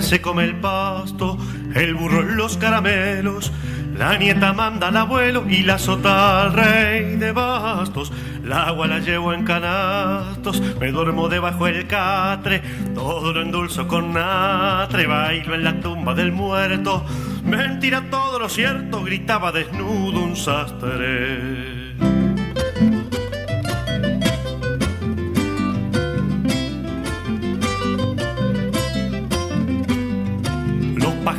[0.06, 1.36] Se come el pasto,
[1.74, 3.52] el burro los caramelos,
[3.98, 8.14] la nieta manda al abuelo y la sota al rey de bastos.
[8.44, 12.62] La agua la llevo en canastos, me duermo debajo del catre,
[12.94, 17.04] todo lo endulzo con natre, bailo en la tumba del muerto.
[17.44, 21.75] Mentira todo lo cierto, gritaba desnudo un sastre.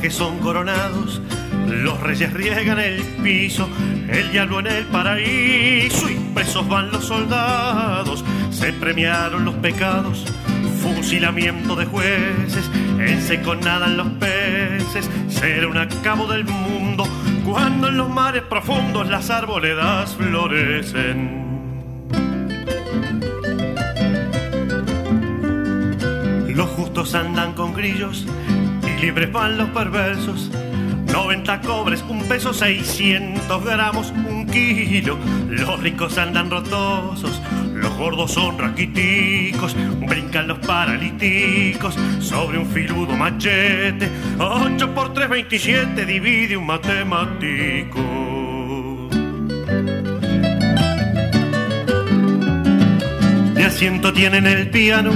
[0.07, 1.21] Pajes son coronados,
[1.67, 3.69] los reyes riegan el piso,
[4.09, 8.25] el diablo en el paraíso y presos van los soldados.
[8.51, 10.25] Se premiaron los pecados,
[10.81, 17.03] fusilamiento de jueces, en seco nadan los peces, será un acabo del mundo
[17.45, 21.47] cuando en los mares profundos las arboledas florecen.
[26.55, 28.25] Los justos andan con grillos
[29.01, 30.51] libres van los perversos.
[31.13, 35.17] 90 cobres, un peso, 600 gramos, un kilo.
[35.49, 37.41] Los ricos andan rotosos,
[37.73, 39.77] los gordos son raquiticos.
[40.07, 44.11] Brincan los paralíticos sobre un filudo machete.
[44.39, 48.01] 8 por 3, 27, divide un matemático.
[53.55, 55.13] De asiento tienen el piano,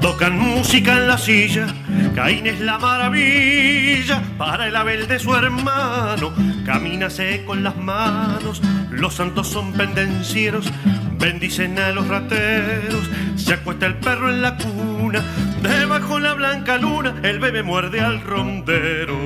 [0.00, 1.66] tocan música en la silla.
[2.14, 6.32] Caín es la maravilla para el Abel de su hermano.
[6.66, 10.70] Camínase con las manos, los santos son pendencieros.
[11.18, 15.22] Bendicen a los rateros, se acuesta el perro en la cuna.
[15.62, 19.18] Debajo la blanca luna, el bebé muerde al rondero.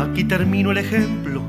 [0.00, 1.42] Aquí termino el ejemplo.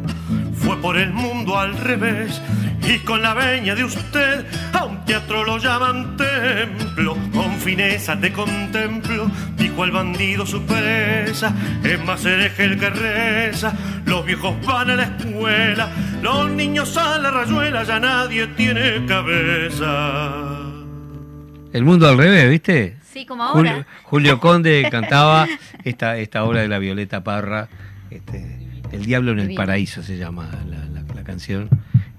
[0.54, 2.42] Fue por el mundo al revés
[2.88, 7.18] y con la veña de usted a un teatro lo llaman templo.
[7.42, 9.28] Con fineza te contemplo,
[9.58, 11.52] dijo el bandido su presa.
[11.84, 13.74] Es más hereje el que reza,
[14.06, 15.90] los viejos van a la escuela,
[16.22, 20.42] los niños a la rayuela, ya nadie tiene cabeza.
[21.74, 22.98] El mundo al revés, ¿viste?
[23.12, 23.72] Sí, como ahora.
[23.72, 25.48] Julio, Julio Conde cantaba
[25.84, 27.70] esta, esta obra de la Violeta Parra,
[28.12, 28.60] este,
[28.92, 29.56] El Diablo en el.
[29.56, 31.70] Paraíso se llama la, la- la canción,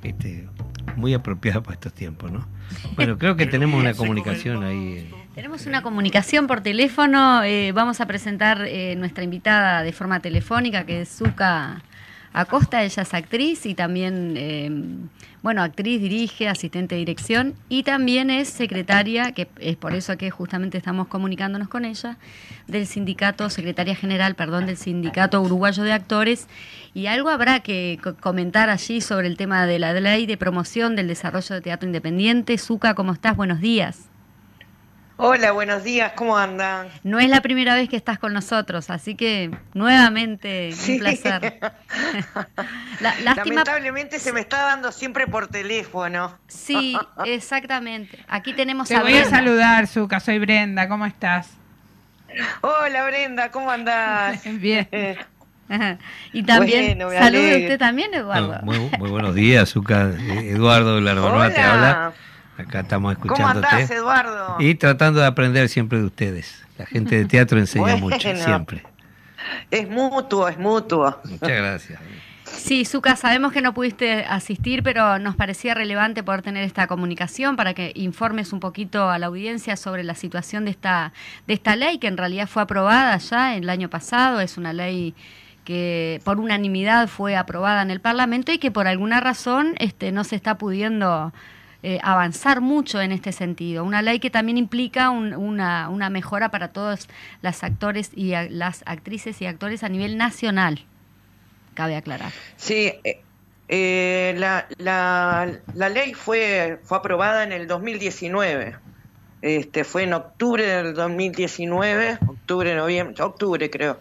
[0.03, 0.49] este,
[0.97, 2.47] muy apropiada para estos tiempos, ¿no?
[2.97, 5.11] Bueno, creo que tenemos una comunicación ahí.
[5.35, 7.43] Tenemos una comunicación por teléfono.
[7.43, 11.83] eh, vamos a presentar eh, nuestra invitada de forma telefónica, que es Zuka
[12.33, 12.83] Acosta.
[12.83, 14.71] Ella es actriz y también, eh,
[15.43, 20.31] bueno, actriz, dirige, asistente de dirección y también es secretaria, que es por eso que
[20.31, 22.17] justamente estamos comunicándonos con ella,
[22.69, 26.47] del sindicato, secretaria general, perdón, del Sindicato Uruguayo de Actores.
[26.95, 30.95] Y algo habrá que co- comentar allí sobre el tema de la ley de promoción
[30.95, 32.57] del desarrollo de teatro independiente.
[32.57, 33.37] Zuka, ¿cómo estás?
[33.37, 34.12] Buenos días.
[35.25, 36.89] Hola, buenos días, ¿cómo andan?
[37.05, 40.95] No es la primera vez que estás con nosotros, así que nuevamente Sí.
[40.95, 41.61] un placer.
[43.01, 46.37] La- lástima, Lamentablemente se me está dando siempre por teléfono.
[46.49, 48.19] sí, exactamente.
[48.27, 50.19] Aquí tenemos Te a voy a saludar, Zuka.
[50.19, 50.89] Soy Brenda.
[50.89, 51.51] ¿Cómo estás?
[52.63, 54.41] Hola Brenda, ¿cómo andás?
[54.61, 54.89] Bien.
[55.69, 55.99] Ajá.
[56.33, 58.57] Y también, Bueno, salude usted también, Eduardo.
[58.57, 59.73] No, muy, muy buenos días.
[59.77, 61.73] Eh, Eduardo de la Arbonoa te Hola.
[61.73, 62.13] habla.
[62.59, 63.67] Acá estamos ¿Cómo escuchándote.
[63.67, 64.57] andás, Eduardo?
[64.59, 66.63] Y tratando de aprender siempre de ustedes.
[66.79, 67.99] La gente de teatro enseña Bueno.
[67.99, 68.83] mucho, siempre.
[69.71, 71.19] Es mutuo, es mutuo.
[71.25, 72.01] Muchas gracias.
[72.45, 77.57] Sí, Zuka, sabemos que no pudiste asistir, pero nos parecía relevante poder tener esta comunicación
[77.57, 81.13] para que informes un poquito a la audiencia sobre la situación de esta,
[81.47, 85.15] de esta ley, que en realidad fue aprobada ya el año pasado, es una ley
[85.65, 90.23] que por unanimidad fue aprobada en el Parlamento y que por alguna razón este, no
[90.25, 91.33] se está pudiendo
[91.85, 93.83] eh, avanzar mucho en este sentido.
[93.83, 97.09] Una ley que también implica una, mejora para todos
[97.41, 100.85] las actores y las actrices y actores a nivel nacional,
[101.75, 102.33] cabe aclarar.
[102.57, 103.23] Sí, eh,
[103.69, 108.77] eh, la, la, la, ley fue, fue aprobada en el 2019.
[109.41, 113.99] Este, fue en octubre del 2019, octubre, noviembre, octubre creo,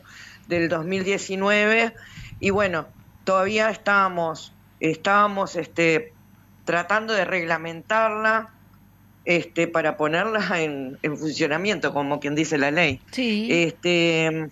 [0.47, 1.95] del 2019.
[2.39, 2.85] Y bueno,
[3.23, 6.13] todavía estábamos, estábamos este,
[6.71, 8.49] tratando de reglamentarla
[9.25, 13.01] este, para ponerla en, funcionamiento, como quien dice la ley.
[13.11, 13.49] Sí.
[13.51, 14.49] Este,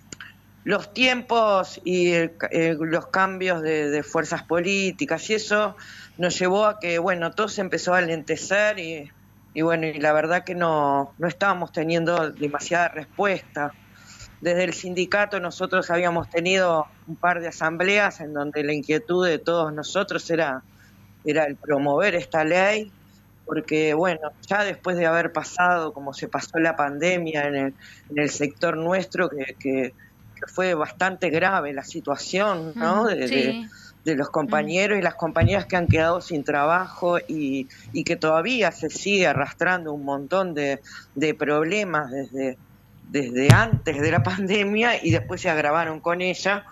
[0.64, 2.12] los tiempos y
[2.78, 5.78] los cambios de, fuerzas políticas y eso
[6.18, 9.10] nos llevó a que, bueno, todo se empezó a lentecer y,
[9.54, 13.72] y bueno, y la verdad que no, no estábamos teniendo demasiada respuesta.
[14.42, 19.38] Desde el sindicato nosotros habíamos tenido un par de asambleas en donde la inquietud de
[19.38, 20.62] todos nosotros era
[21.24, 22.90] era el promover esta ley,
[23.44, 27.74] porque bueno, ya después de haber pasado como se pasó la pandemia en el,
[28.10, 29.92] en el sector nuestro, que, que,
[30.46, 33.06] fue bastante grave la situación, ¿no?
[33.06, 33.66] De,
[34.04, 38.72] de, los compañeros y las compañeras que han quedado sin trabajo y, y que todavía
[38.72, 40.80] se sigue arrastrando un montón de,
[41.14, 42.56] de problemas desde,
[43.10, 46.64] desde antes de la pandemia y después se agravaron con ella.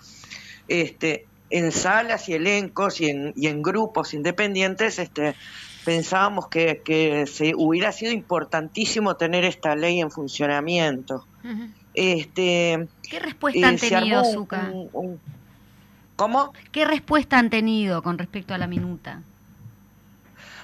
[0.67, 5.35] Este, en salas y elencos y en, y en grupos independientes este,
[5.85, 11.27] pensábamos que, que, se hubiera sido importantísimo tener esta ley en funcionamiento.
[11.95, 14.73] este, ¿Qué respuesta han eh, tenido, Zuka?
[16.17, 16.53] ¿Cómo?
[16.73, 19.23] ¿Qué respuesta han tenido con respecto a la minuta?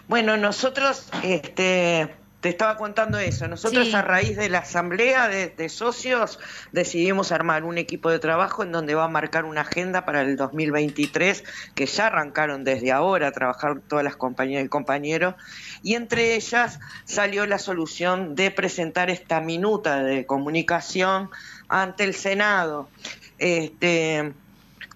[0.09, 3.49] Bueno, nosotros este, te estaba contando eso.
[3.49, 6.39] Nosotros a raíz de la asamblea de, socios
[6.73, 10.37] decidimos armar un equipo de trabajo en donde va a marcar una agenda para el
[10.37, 11.43] 2023
[11.75, 15.37] que ya arrancaron desde ahora a trabajar todas las compañías y compañeros
[15.83, 21.31] y entre ellas salió la solución de presentar esta minuta de comunicación
[21.69, 22.91] ante el Senado.
[23.39, 24.35] Este,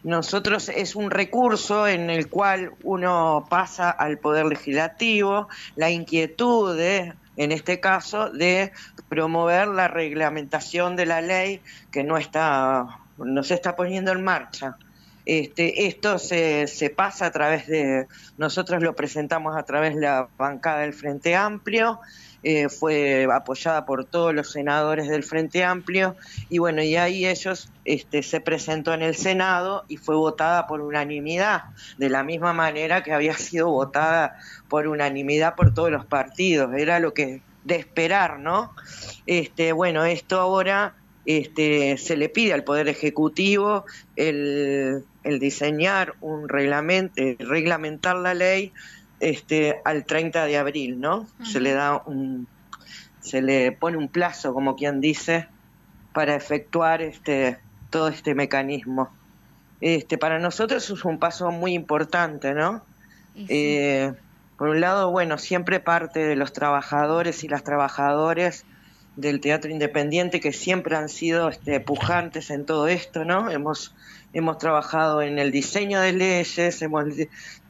[0.02, 7.14] nosotros es un recurso en el cual uno pasa al Poder Legislativo, la inquietud de
[7.38, 8.72] en este caso, de
[9.08, 14.76] promover la reglamentación de la ley que no está, no se está poniendo en marcha.
[15.28, 18.06] Este, esto se, pasa a través de,
[18.38, 22.00] nosotros lo presentamos a través de la bancada del Frente Amplio,
[22.42, 26.16] eh, fue apoyada por todos los senadores del Frente Amplio
[26.48, 30.80] y bueno, y ahí ellos este, se presentó en el Senado y fue votada por
[30.80, 31.64] unanimidad,
[31.98, 34.38] de la misma manera que había sido votada
[34.70, 38.74] por unanimidad por todos los partidos, era lo que de esperar, ¿no?
[39.26, 40.94] Este, bueno, esto ahora
[41.28, 43.84] este, se le pide al Poder Ejecutivo
[44.16, 48.72] el, el diseñar un reglamento, reglamentar la ley
[49.20, 51.28] este, al 30 de abril, ¿no?
[51.44, 52.48] Se le da un,
[53.20, 55.48] se le pone un plazo, como quien dice,
[56.14, 57.58] para efectuar este,
[57.90, 59.10] todo este mecanismo.
[59.82, 62.82] Este, para nosotros es un paso muy importante, ¿no?
[63.36, 64.14] Eh,
[64.56, 68.64] por un lado, bueno, siempre parte de los trabajadores y las trabajadoras
[69.18, 73.50] del teatro independiente que siempre han sido este, pujantes en todo esto, ¿no?
[73.50, 73.94] Hemos
[74.32, 77.06] hemos trabajado en el diseño de leyes, hemos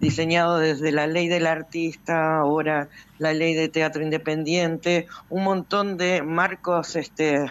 [0.01, 6.23] diseñado desde la ley del artista, ahora la ley de teatro independiente, un montón de
[6.23, 7.51] marcos este,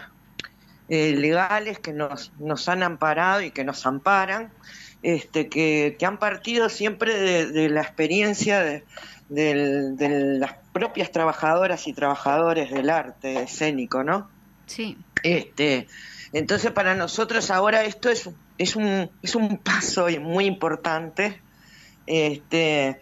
[0.88, 4.52] eh, legales que nos, nos han amparado y que nos amparan,
[5.02, 8.84] este, que, que han partido siempre de, la experiencia de,
[9.28, 10.08] de,
[10.38, 14.30] las propias trabajadoras y trabajadores del arte escénico, ¿no?
[14.66, 14.96] Sí.
[15.22, 15.88] Este,
[16.32, 21.40] entonces para nosotros ahora esto es es un, es un paso muy importante.
[22.06, 22.98] Este,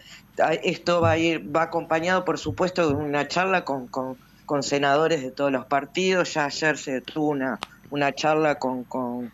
[0.63, 4.17] esto va a ir, va acompañado, por supuesto, de una charla con, con,
[4.63, 6.35] senadores de todos los partidos.
[6.35, 7.59] Ya ayer se tuvo una,
[7.91, 9.33] una charla con, con,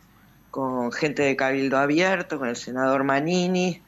[0.50, 3.82] con gente de Cabildo Abierto, con el senador Manini.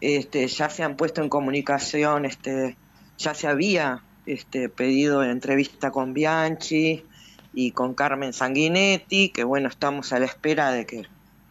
[0.00, 2.76] Este, ya se han puesto en comunicación, este,
[3.20, 7.04] ya se había este, pedido entrevista con Bianchi
[7.52, 11.02] y con Carmen Sanguinetti, que bueno, estamos a la espera de que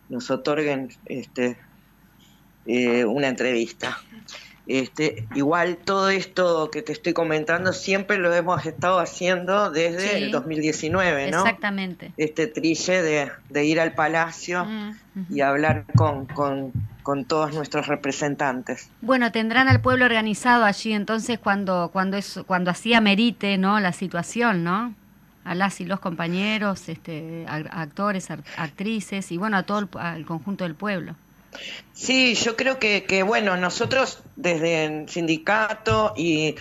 [0.10, 1.58] nos otorguen este,
[2.66, 4.00] eh, una entrevista.
[4.66, 10.32] Este, igual todo esto que te estoy comentando siempre lo hemos estado haciendo desde el
[10.32, 11.40] 2019, ¿no?
[11.40, 12.14] Exactamente.
[12.18, 14.96] Este trille de, ir al palacio mm,
[15.32, 16.72] y hablar con, con,
[17.04, 18.90] con todos nuestros representantes.
[19.02, 23.80] Bueno, tendrán al pueblo organizado allí entonces cuando cuando es cuando así amerite, ¿no?
[23.80, 24.94] La situación, ¿no?
[25.46, 30.64] A las y los compañeros, este, actores, actrices y bueno, a todo el, al conjunto
[30.64, 31.16] del pueblo.
[31.94, 36.56] Sí, yo creo que, que, bueno, nosotros desde el sindicato y,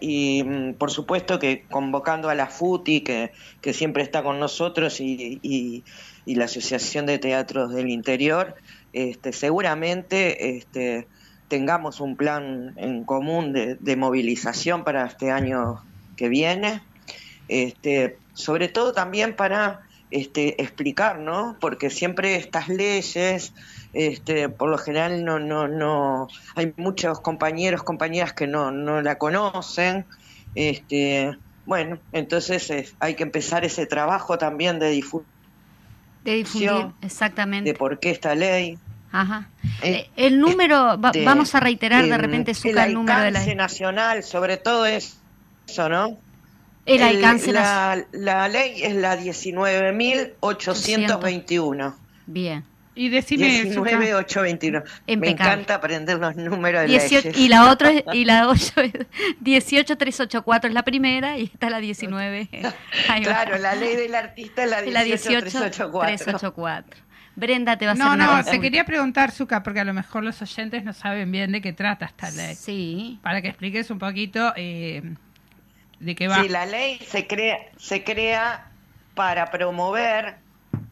[0.00, 5.00] y mm, por supuesto que convocando a la FUTI, que, que siempre está con nosotros,
[5.00, 5.84] y, y,
[6.24, 8.56] y la Asociación de Teatros del Interior,
[8.92, 11.06] este, seguramente este,
[11.48, 15.82] tengamos un plan en común de, movilización para este año
[16.16, 16.82] que viene,
[17.48, 19.80] este, sobre todo también para
[20.10, 21.56] este, explicar, ¿no?
[21.60, 23.52] Porque siempre estas leyes,
[23.92, 29.18] este, por lo general no, no, no, hay muchos compañeros, compañeras que no, no la
[29.18, 30.06] conocen,
[31.64, 35.31] bueno, entonces hay que empezar ese trabajo también de difusión
[36.24, 37.72] de difundir, exactamente.
[37.72, 38.76] De por qué esta ley.
[39.10, 39.48] Ajá.
[39.82, 44.22] Eh, eh, el número, vamos a reiterar de repente su el, número de la nacional,
[44.22, 45.18] sobre todo es
[45.68, 46.16] eso, ¿no?
[46.84, 51.94] El alcance la, la ley es la 19.821.
[52.26, 52.64] Bien.
[52.94, 54.82] Y decime 19821.
[55.18, 58.72] Me encanta aprender los números de 18, Y la otra y la 8
[59.40, 62.48] 18384 es la primera y esta es la 19.
[63.22, 67.00] claro, la ley del artista es la 18384.
[67.34, 70.22] Brenda te va a hacer No, no, te quería preguntar, Zuka, porque a lo mejor
[70.22, 72.54] los oyentes no saben bien de qué trata esta ley.
[72.54, 73.18] Sí.
[73.22, 75.14] Para que expliques un poquito eh,
[75.98, 76.42] de qué va.
[76.42, 78.66] Sí, la ley se crea, se crea
[79.14, 80.36] para promover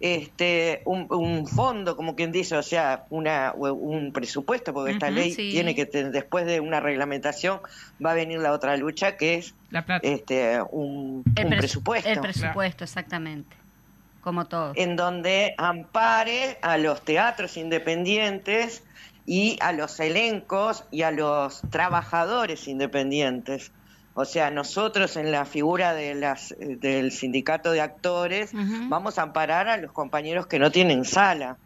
[0.00, 5.74] este, un, fondo, como quien dice, o sea, una, un presupuesto, porque esta ley tiene
[5.74, 7.60] que, después de una reglamentación,
[8.04, 9.54] va a venir la otra lucha, que es
[10.02, 12.08] este, un, presupuesto.
[12.08, 13.54] El presupuesto, exactamente,
[14.22, 14.72] como todo.
[14.74, 18.82] En donde ampare a los teatros independientes
[19.26, 23.70] y a los elencos y a los trabajadores independientes.
[24.14, 28.50] O sea, nosotros en la figura de las, del sindicato de actores
[28.88, 31.56] vamos a amparar a los compañeros que no tienen sala.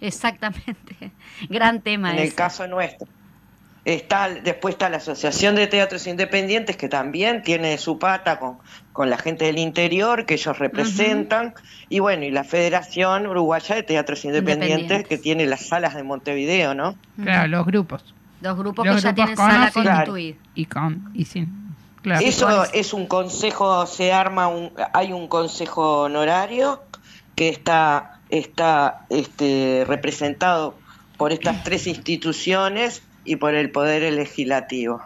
[0.00, 1.12] Exactamente.
[1.48, 2.12] Gran tema.
[2.12, 3.08] En el caso nuestro.
[3.84, 8.58] Está, después está la Asociación de Teatros Independientes, que también tiene su pata con,
[8.92, 11.54] con la gente del interior, que ellos representan,
[11.88, 16.74] y bueno, y la Federación Uruguaya de Teatros Independientes, que tiene las salas de Montevideo,
[16.74, 16.94] ¿no?
[17.22, 18.14] Claro, los grupos.
[18.42, 20.36] Los grupos que ya tienen sala constituida.
[20.54, 21.69] Y con y sin.
[22.04, 26.82] Eso es un consejo, se arma un, hay un consejo honorario
[27.34, 30.74] que está, está este, representado
[31.18, 35.02] por estas tres instituciones y por el poder legislativo.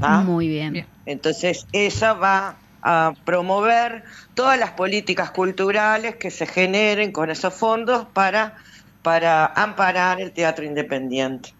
[0.00, 0.22] ¿Ah?
[0.24, 0.86] Muy bien.
[1.04, 4.04] Entonces, esa va a promover
[4.34, 8.56] todas las políticas culturales que se generen con esos fondos para,
[9.02, 11.54] para amparar el teatro independiente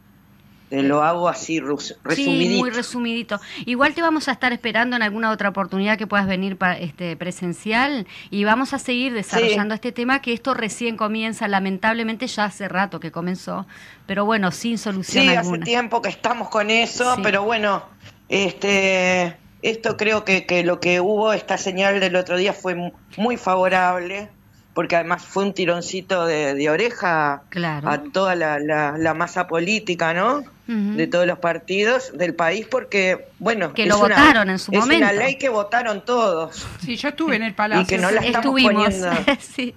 [0.81, 2.14] lo hago así resumidito.
[2.14, 3.41] Sí, muy resumidito.
[3.66, 7.16] Igual te vamos a estar esperando en alguna otra oportunidad que puedas venir para este
[7.16, 12.68] presencial y vamos a seguir desarrollando este tema que esto recién comienza, lamentablemente ya hace
[12.68, 13.66] rato que comenzó,
[14.07, 17.85] pero bueno, sin solución sí, hace tiempo que estamos con eso, pero bueno,
[18.29, 23.37] este esto creo que, que lo que hubo, esta señal del otro día fue muy
[23.37, 24.31] favorable
[24.75, 30.45] porque además fue un tironcito de, oreja a toda la, masa política, ¿no?
[30.66, 35.05] De todos los partidos del país, porque, bueno, que lo votaron en su momento.
[35.05, 36.66] Es una ley que votaron todos.
[36.83, 37.83] Sí, yo estuve en el palacio.
[37.83, 39.11] Y que no la estamos poniendo.
[39.41, 39.75] sí.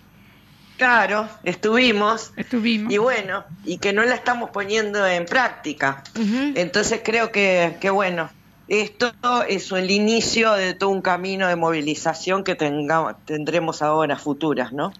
[0.78, 2.32] Claro, estuvimos.
[2.38, 2.94] Estuvimos.
[2.94, 6.04] Y bueno, y que no la estamos poniendo en práctica.
[6.16, 8.30] Entonces creo que, que bueno,
[8.68, 9.14] esto
[9.48, 14.92] es el inicio de todo un camino de movilización que tengamos, tendremos ahora futuras, ¿no?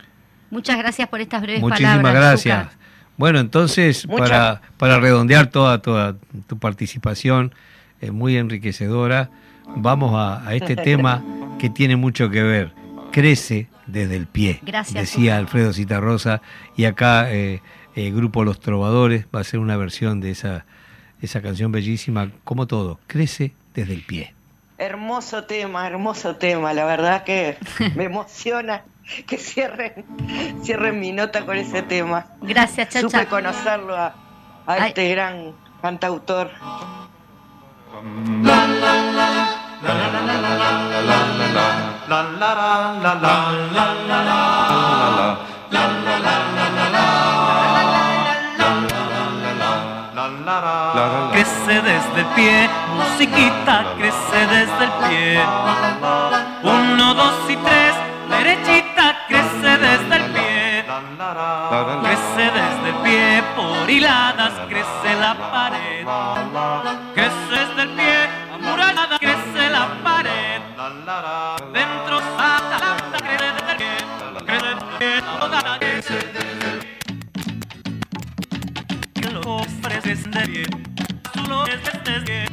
[0.52, 1.82] Muchas gracias por estas breves palabras.
[1.82, 2.68] Muchísimas gracias.
[3.18, 6.16] Bueno, entonces, para, para redondear toda, toda
[6.48, 7.54] tu participación,
[8.02, 9.30] es muy enriquecedora,
[9.76, 11.24] vamos a, este tema
[11.58, 12.74] que tiene mucho que ver.
[13.12, 16.42] Crece desde el pie, gracias, decía Alfredo Citarrosa,
[16.76, 17.62] y acá eh,
[17.96, 20.66] el grupo Los Trovadores va a ser una versión de esa
[21.22, 24.34] esa canción bellísima, como todo, crece desde el pie.
[24.78, 27.58] Hermoso tema, hermoso tema, la verdad que
[27.96, 28.84] me emociona
[29.28, 30.06] que cierren,
[30.64, 32.26] cierren mi nota con ese tema.
[32.42, 33.10] Gracias, Chacha.
[33.10, 34.14] Supe conocerlo a,
[34.88, 36.52] este gran cantautor.
[51.32, 55.42] Crece desde el pie, musiquita, crece desde el pie.
[56.64, 57.96] Uno, dos y tres,
[58.30, 60.86] derechita, crece desde el pie.
[62.02, 66.08] Crece desde el pie por hiladas, crece la pared.
[67.14, 70.62] Crece desde el pie, amurallada, crece la pared.
[71.74, 73.98] Dentro santa, santa, crece desde el pie,
[74.46, 77.00] crece desde el pie, toda crece desde el pie.
[79.14, 80.85] Que los ofreces de pie, tú
[81.48, 81.74] lo se
[82.24, 82.48] que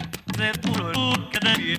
[1.56, 1.76] pie.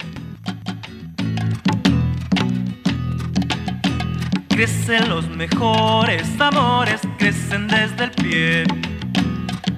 [4.49, 8.63] Crecen los mejores amores, crecen desde el pie.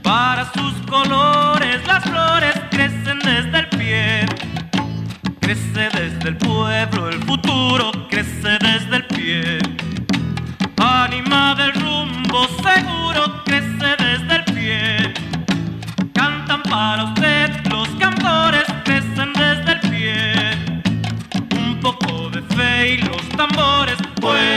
[0.04, 4.26] Para sus colores las flores crecen desde el pie.
[5.40, 9.60] Crece desde el pueblo el futuro, crece desde el pie.
[10.78, 15.14] Anima del rumbo seguro, crece desde el pie.
[16.26, 20.34] Cantan para usted los cantores, crecen desde el pie.
[21.56, 24.55] Un poco de fe y los tambores pueden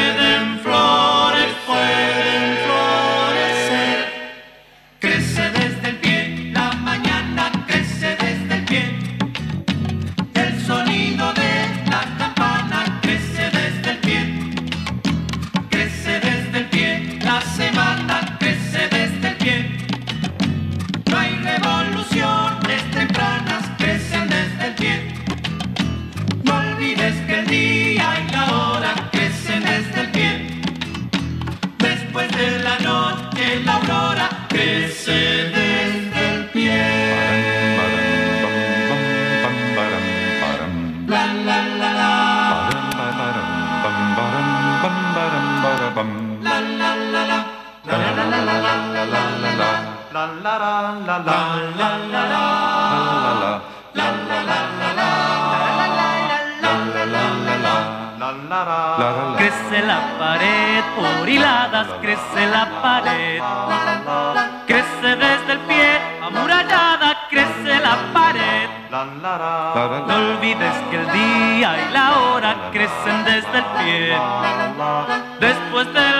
[59.36, 63.42] Crece la pared por hiladas, crece la pared.
[64.66, 68.68] Crece desde el pie, amurallada, crece la pared.
[68.90, 74.18] No olvides que el día y la hora crecen desde el pie.
[75.40, 76.17] Después de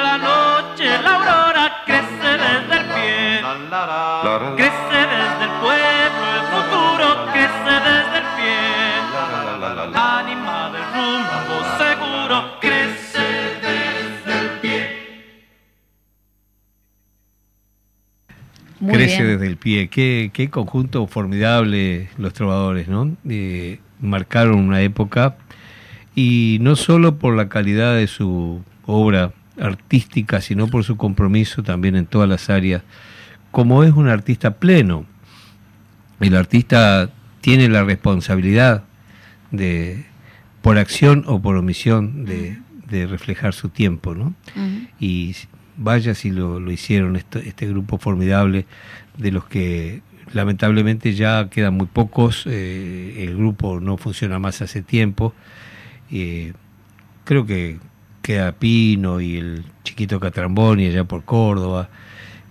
[18.80, 19.38] Muy Crece bien.
[19.38, 19.88] desde el pie.
[19.88, 23.16] Qué, qué conjunto formidable los trovadores, ¿no?
[23.28, 25.36] Eh, marcaron una época
[26.14, 31.96] y no solo por la calidad de su obra artística, sino por su compromiso también
[31.96, 32.82] en todas las áreas.
[33.50, 35.06] Como es un artista pleno,
[36.20, 37.10] el artista
[37.40, 38.84] tiene la responsabilidad
[39.50, 40.04] de,
[40.62, 42.58] por acción o por omisión, de,
[42.88, 44.34] de reflejar su tiempo, ¿no?
[44.98, 45.34] Y
[45.78, 48.66] vaya si lo, lo hicieron esto- este grupo formidable
[49.16, 50.02] de los que
[50.34, 55.32] lamentablemente ya quedan muy pocos, eh, el grupo no funciona más hace tiempo,
[56.10, 56.52] eh,
[57.24, 57.78] creo que
[58.20, 61.88] queda Pino y el chiquito Catramboni allá por Córdoba,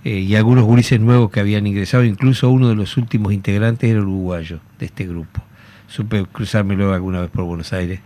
[0.03, 4.01] eh, y algunos gurises nuevos que habían ingresado, incluso uno de los últimos integrantes era
[4.01, 5.43] uruguayo de este grupo.
[5.87, 7.99] Supe cruzarme luego alguna vez por Buenos Aires.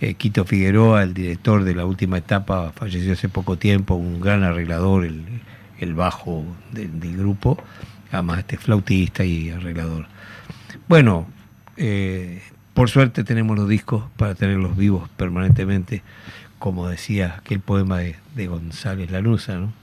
[0.00, 4.42] Eh, Quito Figueroa, el director de la última etapa, falleció hace poco tiempo, un gran
[4.42, 5.24] arreglador, el,
[5.78, 7.58] el bajo del, grupo,
[8.10, 10.06] además este flautista y arreglador.
[10.88, 11.26] Bueno,
[11.76, 12.40] eh,
[12.72, 16.02] por suerte tenemos los discos para tenerlos vivos permanentemente,
[16.58, 19.79] como decía aquel poema de, de González Lanusa, ¿no?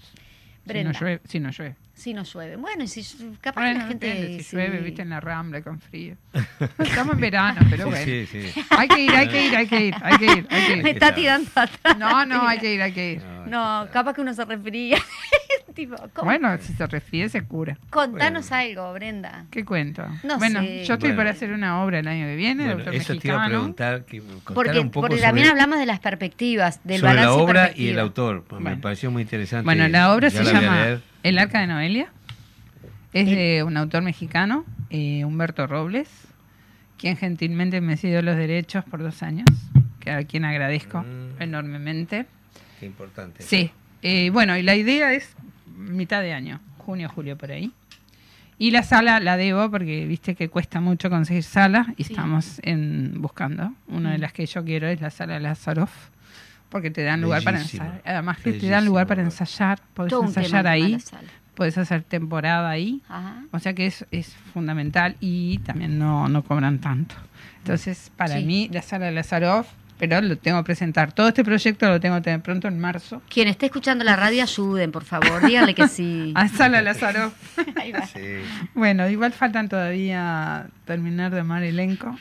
[0.67, 1.21] Si no llueve.
[1.27, 1.77] Si no llueve.
[1.99, 2.57] Si no llueve.
[2.57, 3.03] Bueno, y si
[3.41, 4.07] capaz que Bueno, la gente...
[4.07, 4.57] depende, si sí.
[4.57, 6.15] llueve, viste, en la rambla con frío.
[6.79, 8.05] Estamos en verano, pero Sí, bueno.
[8.05, 8.61] sí, sí.
[8.71, 10.91] Hay que ir, hay que ir, hay que ir, hay que ir, hay que Me
[10.91, 10.95] ir.
[10.97, 11.99] está tirando atrás.
[11.99, 13.23] No, no, hay que ir, hay que ir.
[13.49, 14.99] No, capaz que uno se refería.
[15.75, 15.97] tipo.
[16.23, 17.79] Bueno, si se resfríe, se cura.
[17.91, 19.47] Contanos algo, Brenda.
[19.51, 20.05] ¿Qué cuento?
[20.23, 20.85] No bueno, sé.
[20.85, 21.17] yo estoy Bueno.
[21.17, 23.49] para hacer una obra el año que viene, Bueno, autor eso te iba a mexicano.
[23.49, 27.15] preguntar, que me Porque, un poco porque sobre, también hablamos de las perspectivas, del sobre
[27.15, 28.45] balance la obra y el autor.
[28.53, 28.81] Me Bueno.
[28.81, 29.65] pareció muy interesante.
[29.65, 31.01] Bueno, la obra Ya se la voy a llama leer.
[31.23, 32.09] El Arca de Noelia.
[33.13, 36.09] Es de un autor mexicano, eh, Humberto Robles,
[36.99, 39.47] quien gentilmente me cedió los derechos por dos años,
[39.99, 41.43] que a quien agradezco Mm.
[41.43, 42.27] enormemente.
[42.79, 43.43] Qué importante.
[43.43, 43.71] Sí,
[44.03, 45.35] eh, bueno, y la idea es
[45.77, 47.73] mitad de año, junio, julio por ahí.
[48.59, 52.13] Y la sala la debo porque viste que cuesta mucho conseguir sala y Sí.
[52.13, 53.73] estamos en, buscando.
[53.87, 54.21] Una de Mm.
[54.21, 56.09] las que yo quiero es la sala Lazaroff
[56.69, 57.85] porque te dan lugar para Bellísima.
[57.85, 58.03] ensayar.
[58.05, 60.99] Además que te Bellísimo dan lugar para ensayar, podés Todo ensayar ahí,
[61.55, 63.03] podés hacer temporada ahí.
[63.09, 63.43] Ajá.
[63.51, 67.15] O sea que es, es fundamental y también no, no cobran tanto.
[67.59, 68.45] Entonces, para Sí.
[68.45, 71.13] mí, la sala de Lazaroff, pero lo tengo que presentar.
[71.13, 73.21] Todo este proyecto lo tengo que tener pronto en marzo.
[73.29, 75.45] Quien esté escuchando la radio, ayuden, por favor.
[75.45, 76.33] Díganle que sí.
[76.37, 76.79] A Sala.
[77.77, 78.07] Ahí va.
[78.07, 78.21] Sí.
[78.75, 82.17] Bueno, igual faltan todavía terminar de armar elenco.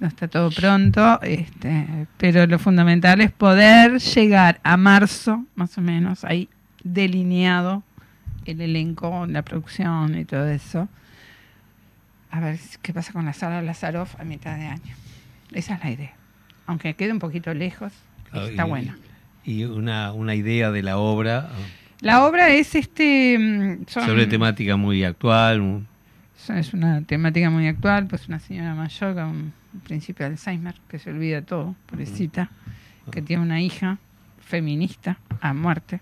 [0.00, 5.80] No está todo pronto, este, pero lo fundamental es poder llegar a marzo, más o
[5.80, 6.48] menos, ahí
[6.82, 7.82] delineado
[8.44, 10.88] el elenco, la producción y todo eso.
[12.30, 14.94] A ver qué pasa con la sala Lazaroff a mitad de año.
[15.52, 16.12] Esa es la idea.
[16.66, 17.92] Aunque quede un poquito lejos,
[18.30, 18.94] Claro, está y- bueno.
[19.44, 21.50] Y una, una idea de la obra
[22.00, 23.36] La obra es este...
[23.38, 25.86] mm, son- sobre temática muy actual.
[26.48, 30.98] Es una temática muy actual, pues una señora mayor con un principio de Alzheimer, que
[30.98, 32.48] se olvida todo, pobrecita,
[33.10, 33.98] que tiene una hija
[34.40, 36.00] feminista a muerte.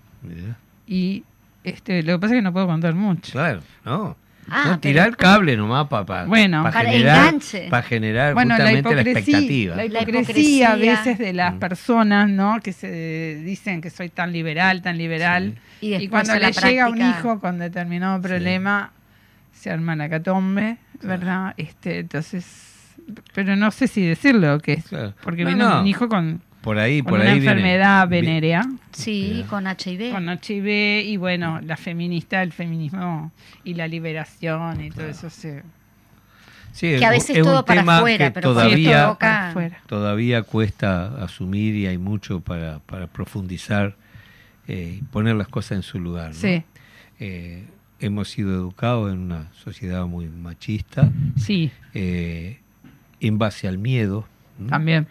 [0.87, 1.23] Y
[1.63, 3.31] este lo que pasa es que no puedo contar mucho.
[3.31, 4.15] Claro, no.
[4.49, 6.63] Ah, no, tirar el cable nomás para Bueno.
[6.63, 7.69] Para generar, enganche.
[7.69, 9.75] para generar Bueno, justamente la, expectativa.
[9.77, 11.59] la La hipocresía a veces de las Mm.
[11.59, 12.59] personas, ¿no?
[12.61, 15.55] Que se dicen que soy tan liberal, tan liberal.
[15.79, 18.91] Y cuando en le llega un hijo con determinado problema,
[19.53, 21.53] se arma la catombe, ¿verdad?
[21.55, 22.72] Este, entonces,
[23.33, 25.13] pero no sé si decirlo que es, Claro.
[25.23, 25.81] porque No, viene no.
[25.81, 29.65] un hijo con, Por ahí, con por una ahí viene- enfermedad vi- venérea, Sí, con
[29.67, 30.11] HIV.
[30.11, 33.31] con HIV, y bueno, la feminista, el feminismo
[33.63, 35.63] y la liberación y todo eso se
[36.71, 39.51] Sí, que es a veces es un todo para tema afuera, que pero todavía, toca-
[39.53, 43.95] para todavía cuesta asumir y hay mucho para, para profundizar
[44.67, 46.29] eh, y poner las cosas en su lugar.
[46.29, 46.33] ¿no?
[46.35, 46.63] Sí,
[47.19, 47.65] Eh,
[47.99, 52.59] hemos sido educados en una sociedad muy machista, sí, eh,
[53.27, 54.25] en base al miedo.
[54.59, 54.69] ¿no?
[54.69, 55.07] también.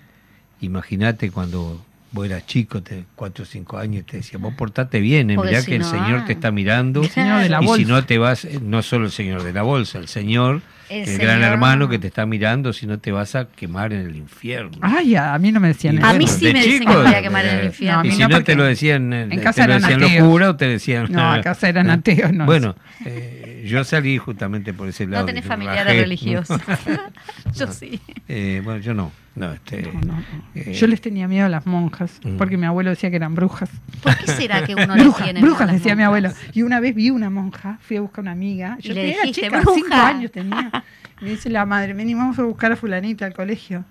[0.61, 5.31] Imagínate cuando vos eras chico, te, cuatro o cinco años, te decía, vos portate bien,
[5.31, 6.25] eh, mirá si que el Señor ah.
[6.27, 7.03] te está mirando.
[7.03, 7.83] El señor de la y bolsa.
[7.85, 10.61] si no te vas, eh, no solo el Señor de la bolsa, el Señor,
[10.91, 14.07] El el, gran hermano que te está mirando, si no te vas a quemar en
[14.07, 14.79] el infierno.
[14.83, 16.07] Ay, a, mí no me decían eso.
[16.07, 17.95] A mí sí de me dicen que me voy a quemar en el eh, infierno.
[17.95, 19.73] No, a y mí si no, no te lo decían, eh, en te casa lo
[19.73, 20.29] eran decían los ateos.
[20.29, 21.07] curas o te decían...
[21.11, 22.45] No, acá eran ateos, no.
[22.45, 25.23] Bueno, eh, yo salí justamente por ese lado.
[25.23, 26.61] No tenés familiares religiosos.
[27.55, 28.01] Yo sí.
[28.29, 29.13] Eh, bueno, yo no.
[29.35, 30.23] No, este, No, no, no.
[30.55, 32.37] eh, Yo les tenía miedo a las monjas, Mm.
[32.37, 33.71] porque mi abuelo decía que eran brujas.
[34.03, 36.31] ¿Por qué será que uno le Brujas, tiene brujas, decía mi abuelo.
[36.53, 38.77] Y una vez vi una monja, fui a buscar una amiga.
[38.81, 39.75] Yo le era dijiste, chica, "Bruja".
[39.75, 40.85] cinco años tenía.
[41.23, 43.85] Me dice la madre, vení, vamos a buscar a fulanita al colegio.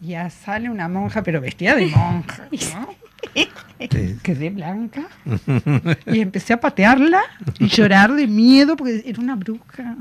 [0.00, 2.88] Y ya sale una monja, pero vestida de monja, ¿no?
[4.22, 5.06] Quedé blanca
[6.06, 7.20] y empecé a patearla
[7.60, 9.96] y llorar de miedo porque era una bruja.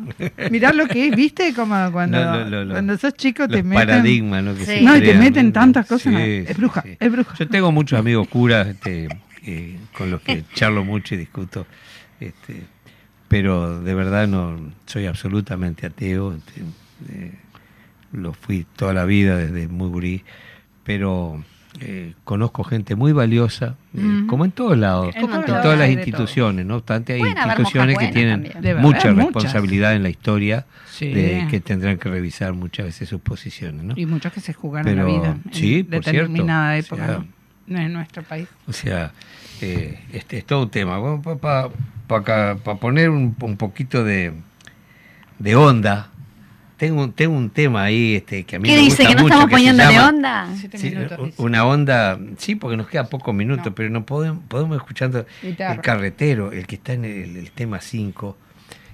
[0.50, 1.54] Mirá lo que es, ¿viste?
[1.54, 2.72] Como cuando, No, no, no, no.
[2.74, 3.88] cuando sos chico te meten...
[3.88, 4.54] paradigmas, ¿no?
[4.56, 4.66] Que Sí.
[4.66, 6.14] se No, y te meten tantas cosas.
[6.16, 6.98] Sí, es bruja, sí.
[7.00, 7.36] es bruja.
[7.38, 9.10] Yo tengo muchos amigos curas este,
[9.46, 11.68] eh, con los que charlo mucho y discuto,
[12.20, 12.64] este,
[13.28, 16.34] pero de verdad no soy absolutamente ateo.
[16.34, 16.62] este,
[17.10, 17.32] eh,
[18.12, 20.24] lo fui toda la vida desde muy gurí,
[20.84, 21.44] pero
[21.80, 26.66] eh, conozco gente muy valiosa, eh, como en todos lados, En en, todas las instituciones,
[26.66, 28.78] no obstante hay Pueden instituciones que tienen también.
[28.78, 29.16] Mucha muchas.
[29.16, 31.14] responsabilidad en la historia, Sí.
[31.14, 33.94] de, que tendrán que revisar muchas veces sus posiciones, ¿no?
[33.96, 37.26] Y muchos que se jugaron Pero, la vida en sí, por determinada cierto, época
[37.68, 38.48] en nuestro país.
[38.68, 39.12] O sea,
[39.62, 41.00] eh, este es todo un tema.
[42.08, 44.34] Para poner un, un poquito de,
[45.38, 46.10] de onda,
[46.78, 49.04] tengo, un- tengo un tema ahí este, que a mí ¿Qué me dice?
[49.04, 50.48] gusta ¿Que no mucho, estamos poniéndole llama- onda?
[50.76, 53.76] Sí, minutos, una onda, sí, porque nos quedan pocos minutos, No.
[53.76, 55.74] pero no podemos, podemos escuchando Guitarra.
[55.74, 58.38] el carretero, el que está en el, el tema 5,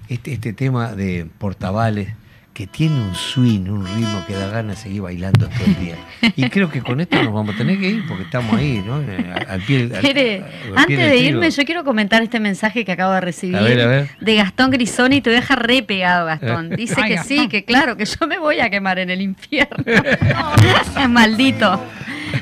[0.08, 2.08] este, este tema de portavales,
[2.54, 5.96] que tiene un swing, un ritmo que da ganas de seguir bailando todo el día.
[6.36, 9.02] Y creo que con esto nos vamos a tener que ir porque estamos ahí, ¿no?
[9.02, 12.38] Eh, Al, al pie, al- Tere, al pie antes de irme, yo quiero comentar este
[12.38, 14.08] mensaje que acabo de recibir A ver, a ver.
[14.20, 15.20] de Gastón Grisoni.
[15.20, 16.70] Te deja re pegado, Gastón.
[16.70, 17.38] Dice Ay, que Gastón.
[17.38, 19.76] sí, que claro, que yo me voy a quemar en el infierno.
[21.08, 21.80] Maldito.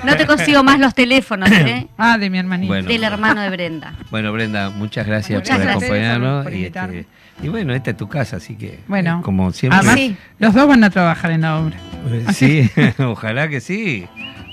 [0.04, 1.86] No te consigo más los teléfonos, ¿eh?
[1.98, 2.68] Ah, de mi hermanito.
[2.72, 2.88] Bueno.
[2.88, 3.94] Del hermano de Brenda.
[4.10, 5.82] Bueno, Brenda, muchas gracias Muchas por gracias.
[5.84, 6.44] acompañarnos.
[6.44, 7.06] Por y, este,
[7.42, 9.78] y bueno, esta es tu casa, así que, Bueno, eh, como siempre.
[9.78, 10.16] Además, Sí.
[10.38, 11.76] los dos van a trabajar en la obra.
[12.10, 12.70] Eh, Sí,
[13.02, 14.06] ojalá que sí.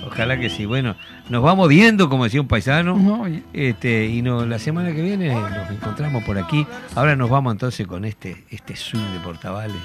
[0.05, 0.65] Ojalá que sí.
[0.65, 0.95] Bueno,
[1.29, 3.27] nos vamos viendo, como decía un paisano.
[3.53, 6.65] Este, y no, la semana que viene nos encontramos por aquí.
[6.95, 9.75] Ahora nos vamos entonces con este, este swing de portavales,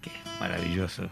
[0.00, 1.08] que es maravilloso.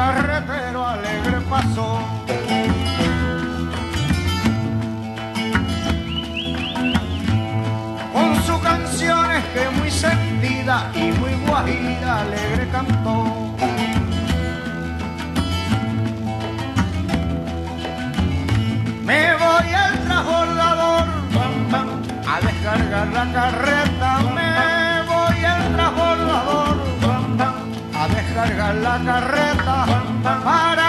[0.00, 2.00] Carretero alegre pasó.
[8.14, 13.16] Con sus canciones que muy sentida y muy guajira alegre cantó.
[19.04, 21.08] Me voy al transbordador
[22.32, 23.89] a descargar la carreta.
[28.60, 29.86] Descargar la carreta
[30.44, 30.79] para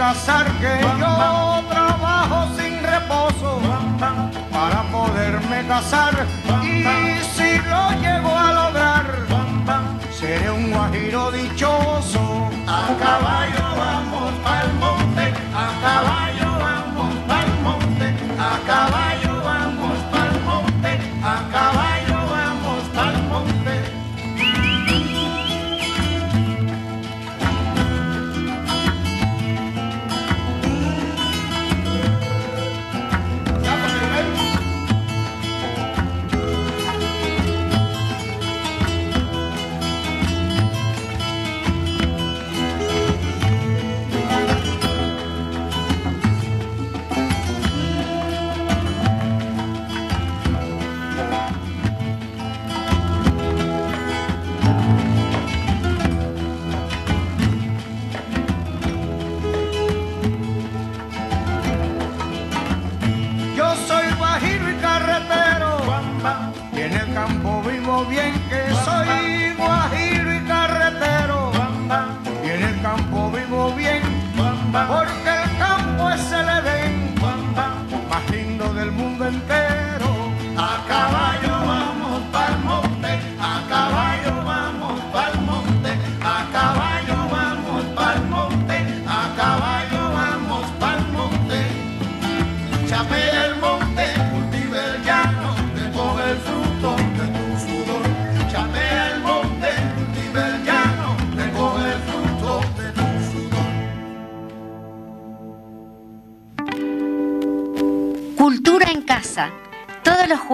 [0.00, 3.60] casar, que yo trabajo sin reposo
[4.50, 6.26] para poderme casar.
[6.62, 6.84] Y
[7.34, 9.04] si lo llego a lograr,
[10.10, 11.79] seré un guajiro dichoso.